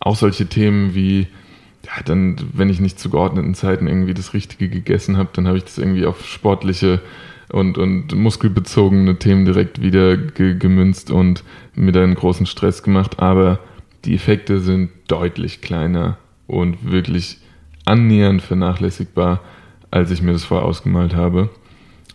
Auch 0.00 0.16
solche 0.16 0.46
Themen 0.46 0.94
wie, 0.94 1.28
ja, 1.84 2.02
dann, 2.04 2.36
wenn 2.52 2.70
ich 2.70 2.80
nicht 2.80 2.98
zu 2.98 3.10
geordneten 3.10 3.54
Zeiten 3.54 3.86
irgendwie 3.86 4.14
das 4.14 4.34
Richtige 4.34 4.68
gegessen 4.68 5.16
habe, 5.16 5.30
dann 5.32 5.46
habe 5.46 5.58
ich 5.58 5.64
das 5.64 5.78
irgendwie 5.78 6.06
auf 6.06 6.26
sportliche 6.26 7.00
und, 7.50 7.78
und 7.78 8.14
muskelbezogene 8.14 9.18
Themen 9.18 9.44
direkt 9.44 9.82
wieder 9.82 10.16
ge 10.16 10.56
gemünzt 10.56 11.10
und 11.10 11.44
mir 11.74 11.92
da 11.92 12.02
einen 12.02 12.14
großen 12.14 12.46
Stress 12.46 12.82
gemacht. 12.82 13.20
Aber 13.20 13.60
die 14.04 14.14
Effekte 14.14 14.60
sind 14.60 14.90
deutlich 15.08 15.60
kleiner 15.60 16.18
und 16.46 16.90
wirklich 16.90 17.38
annähernd 17.84 18.42
vernachlässigbar, 18.42 19.40
als 19.90 20.10
ich 20.10 20.22
mir 20.22 20.32
das 20.32 20.44
vorher 20.44 20.66
ausgemalt 20.66 21.14
habe. 21.14 21.50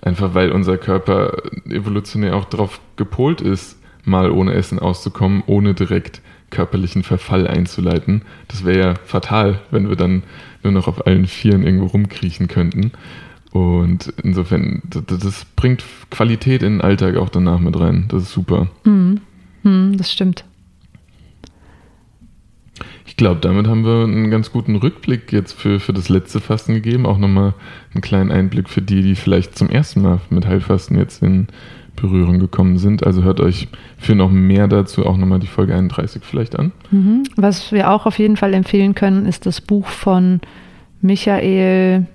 Einfach 0.01 0.33
weil 0.33 0.51
unser 0.51 0.77
Körper 0.77 1.33
evolutionär 1.69 2.35
auch 2.35 2.45
darauf 2.45 2.79
gepolt 2.95 3.41
ist, 3.41 3.77
mal 4.03 4.31
ohne 4.31 4.53
Essen 4.53 4.79
auszukommen, 4.79 5.43
ohne 5.47 5.73
direkt 5.73 6.21
körperlichen 6.49 7.03
Verfall 7.03 7.47
einzuleiten. 7.47 8.21
Das 8.47 8.63
wäre 8.63 8.79
ja 8.79 8.93
fatal, 9.05 9.59
wenn 9.71 9.89
wir 9.89 9.95
dann 9.95 10.23
nur 10.63 10.71
noch 10.71 10.87
auf 10.87 11.05
allen 11.05 11.27
Vieren 11.27 11.63
irgendwo 11.63 11.87
rumkriechen 11.87 12.47
könnten. 12.47 12.91
Und 13.51 14.13
insofern, 14.23 14.81
das, 14.85 15.45
bringt 15.55 15.83
Qualität 16.11 16.63
in 16.63 16.73
den 16.73 16.81
Alltag 16.81 17.17
auch 17.17 17.29
danach 17.29 17.59
mit 17.59 17.77
rein. 17.79 18.05
Das 18.09 18.23
ist 18.23 18.31
super. 18.31 18.67
Mhm. 18.83 19.21
Mhm, 19.63 19.97
das 19.97 20.11
stimmt. 20.11 20.45
Ich 23.17 23.23
glaube, 23.23 23.41
damit 23.41 23.65
haben 23.65 23.83
wir 23.83 24.03
einen 24.03 24.29
ganz 24.29 24.51
guten 24.51 24.75
Rückblick 24.75 25.33
jetzt 25.33 25.53
für, 25.53 25.79
für 25.79 25.91
das 25.91 26.07
letzte 26.07 26.39
Fasten 26.39 26.75
gegeben. 26.75 27.07
Auch 27.07 27.17
nochmal 27.17 27.55
einen 27.91 28.01
kleinen 28.03 28.31
Einblick 28.31 28.69
für 28.69 28.83
die, 28.83 29.01
die 29.01 29.15
vielleicht 29.15 29.57
zum 29.57 29.71
ersten 29.71 30.03
Mal 30.03 30.19
mit 30.29 30.45
Heilfasten 30.45 30.95
jetzt 30.99 31.23
in 31.23 31.47
Berührung 31.95 32.37
gekommen 32.37 32.77
sind. 32.77 33.03
Also 33.07 33.23
hört 33.23 33.39
euch 33.39 33.69
für 33.97 34.13
noch 34.13 34.29
mehr 34.29 34.67
dazu 34.67 35.03
auch 35.03 35.17
nochmal 35.17 35.39
die 35.39 35.47
Folge 35.47 35.73
31 35.73 36.21
vielleicht 36.23 36.59
an. 36.59 36.73
Mhm. 36.91 37.23
Was 37.35 37.71
wir 37.71 37.89
auch 37.89 38.05
auf 38.05 38.19
jeden 38.19 38.37
Fall 38.37 38.53
empfehlen 38.53 38.93
können, 38.93 39.25
ist 39.25 39.47
das 39.47 39.61
Buch 39.61 39.87
von 39.87 40.39
Michael 41.01 42.05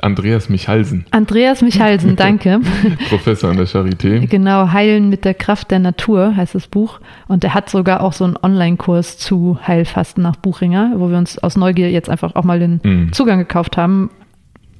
Andreas 0.00 0.48
Michalsen. 0.48 1.04
Andreas 1.10 1.62
Michalsen, 1.62 2.16
danke. 2.16 2.60
Professor 3.08 3.50
an 3.50 3.56
der 3.56 3.66
Charité. 3.66 4.26
Genau, 4.26 4.70
Heilen 4.72 5.08
mit 5.08 5.24
der 5.24 5.34
Kraft 5.34 5.70
der 5.70 5.80
Natur 5.80 6.36
heißt 6.36 6.54
das 6.54 6.68
Buch. 6.68 7.00
Und 7.26 7.42
er 7.42 7.54
hat 7.54 7.70
sogar 7.70 8.02
auch 8.02 8.12
so 8.12 8.24
einen 8.24 8.36
Online-Kurs 8.40 9.18
zu 9.18 9.58
Heilfasten 9.66 10.22
nach 10.22 10.36
Buchinger, 10.36 10.92
wo 10.96 11.10
wir 11.10 11.18
uns 11.18 11.38
aus 11.38 11.56
Neugier 11.56 11.90
jetzt 11.90 12.08
einfach 12.08 12.34
auch 12.34 12.44
mal 12.44 12.60
den 12.60 12.80
mm. 12.82 13.12
Zugang 13.12 13.38
gekauft 13.38 13.76
haben. 13.76 14.10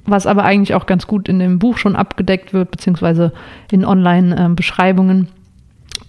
Was 0.05 0.27
aber 0.27 0.43
eigentlich 0.43 0.75
auch 0.75 0.85
ganz 0.85 1.07
gut 1.07 1.27
in 1.27 1.39
dem 1.39 1.57
Buch 1.57 1.77
schon 1.77 1.95
abgedeckt 1.95 2.53
wird, 2.53 2.71
beziehungsweise 2.71 3.33
in 3.71 3.83
Online-Beschreibungen. 3.83 5.29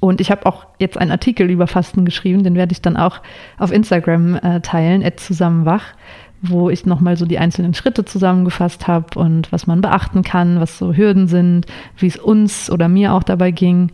Und 0.01 0.21
ich 0.21 0.31
habe 0.31 0.45
auch 0.45 0.67
jetzt 0.79 0.99
einen 0.99 1.11
Artikel 1.11 1.51
über 1.51 1.67
Fasten 1.67 2.05
geschrieben, 2.05 2.45
den 2.45 2.55
werde 2.55 2.73
ich 2.73 2.83
dann 2.83 2.97
auch 2.97 3.21
auf 3.59 3.73
Instagram 3.73 4.35
äh, 4.37 4.61
teilen, 4.61 5.03
zusammenwach 5.17 5.95
wo 6.43 6.71
ich 6.71 6.87
nochmal 6.87 7.17
so 7.17 7.27
die 7.27 7.39
einzelnen 7.39 7.75
Schritte 7.75 8.05
zusammengefasst 8.05 8.87
habe 8.87 9.19
und 9.19 9.51
was 9.53 9.67
man 9.67 9.81
beachten 9.81 10.23
kann, 10.23 10.61
was 10.61 10.79
so 10.79 10.95
Hürden 10.95 11.29
sind, 11.29 11.67
wie 11.99 12.07
es 12.07 12.17
uns 12.17 12.71
oder 12.71 12.89
mir 12.89 13.15
auch 13.15 13.23
dabei 13.23 13.51
ging. 13.51 13.91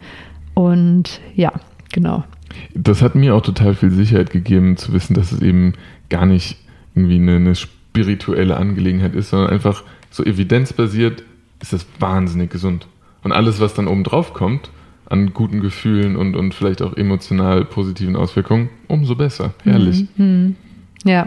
Und 0.55 1.21
ja, 1.35 1.53
genau. 1.93 2.25
Das 2.75 3.01
hat 3.01 3.15
mir 3.15 3.35
auch 3.35 3.43
total 3.43 3.75
viel 3.75 3.91
Sicherheit 3.91 4.31
gegeben, 4.31 4.77
zu 4.77 4.93
wissen, 4.93 5.15
dass 5.15 5.33
es 5.33 5.41
eben 5.41 5.75
gar 6.11 6.27
nicht 6.27 6.59
irgendwie 6.95 7.17
eine, 7.17 7.37
eine 7.37 7.55
spirituelle 7.55 8.57
Angelegenheit 8.57 9.15
ist, 9.15 9.31
sondern 9.31 9.51
einfach 9.51 9.85
so 10.11 10.25
evidenzbasiert 10.25 11.23
ist 11.61 11.73
das 11.73 11.87
wahnsinnig 12.01 12.51
gesund. 12.51 12.87
Und 13.23 13.33
alles, 13.33 13.61
was 13.61 13.73
dann 13.73 13.87
oben 13.87 14.05
drauf 14.05 14.35
kommt, 14.35 14.71
an 15.07 15.33
guten 15.33 15.61
Gefühlen 15.61 16.17
und, 16.17 16.35
und 16.35 16.55
vielleicht 16.55 16.83
auch 16.83 16.97
emotional 16.97 17.65
positiven 17.65 18.17
Auswirkungen, 18.17 18.69
umso 18.89 19.15
besser. 19.15 19.55
Herrlich. 19.63 20.07
Mhm. 20.17 20.57
Ja, 21.05 21.27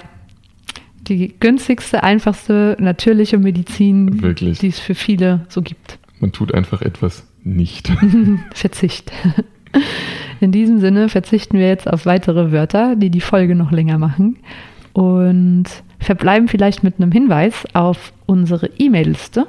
die 1.07 1.33
günstigste, 1.39 2.03
einfachste, 2.03 2.77
natürliche 2.79 3.37
Medizin, 3.37 4.21
Wirklich. 4.21 4.59
die 4.59 4.67
es 4.67 4.79
für 4.79 4.95
viele 4.95 5.45
so 5.49 5.61
gibt. 5.61 5.99
Man 6.19 6.31
tut 6.31 6.53
einfach 6.53 6.81
etwas 6.81 7.27
nicht. 7.43 7.91
Verzicht. 8.53 9.11
In 10.39 10.51
diesem 10.51 10.79
Sinne 10.79 11.09
verzichten 11.09 11.57
wir 11.57 11.67
jetzt 11.67 11.91
auf 11.91 12.05
weitere 12.05 12.51
Wörter, 12.51 12.95
die 12.95 13.09
die 13.09 13.21
Folge 13.21 13.55
noch 13.55 13.71
länger 13.71 13.97
machen 13.97 14.37
und 14.93 15.65
verbleiben 15.99 16.47
vielleicht 16.47 16.83
mit 16.83 16.99
einem 16.99 17.11
Hinweis 17.11 17.65
auf 17.73 18.13
unsere 18.25 18.69
E-Mail-Liste. 18.77 19.47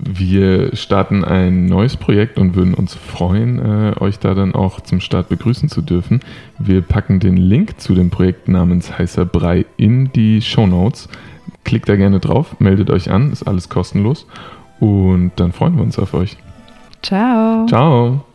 Wir 0.00 0.76
starten 0.76 1.24
ein 1.24 1.66
neues 1.66 1.96
Projekt 1.96 2.38
und 2.38 2.54
würden 2.54 2.74
uns 2.74 2.94
freuen, 2.94 3.58
äh, 3.58 3.94
euch 3.98 4.20
da 4.20 4.34
dann 4.34 4.54
auch 4.54 4.80
zum 4.80 5.00
Start 5.00 5.28
begrüßen 5.28 5.68
zu 5.68 5.82
dürfen. 5.82 6.20
Wir 6.58 6.82
packen 6.82 7.18
den 7.18 7.36
Link 7.36 7.80
zu 7.80 7.94
dem 7.94 8.10
Projekt 8.10 8.46
namens 8.46 8.96
Heißer 8.96 9.24
Brei 9.24 9.66
in 9.76 10.12
die 10.12 10.40
Show 10.40 10.68
Notes. 10.68 11.08
Klickt 11.64 11.88
da 11.88 11.96
gerne 11.96 12.20
drauf, 12.20 12.60
meldet 12.60 12.90
euch 12.90 13.10
an, 13.10 13.32
ist 13.32 13.42
alles 13.42 13.68
kostenlos 13.68 14.26
und 14.78 15.32
dann 15.36 15.52
freuen 15.52 15.76
wir 15.76 15.82
uns 15.82 15.98
auf 15.98 16.14
euch. 16.14 16.36
Ciao. 17.02 17.66
Ciao. 17.66 18.27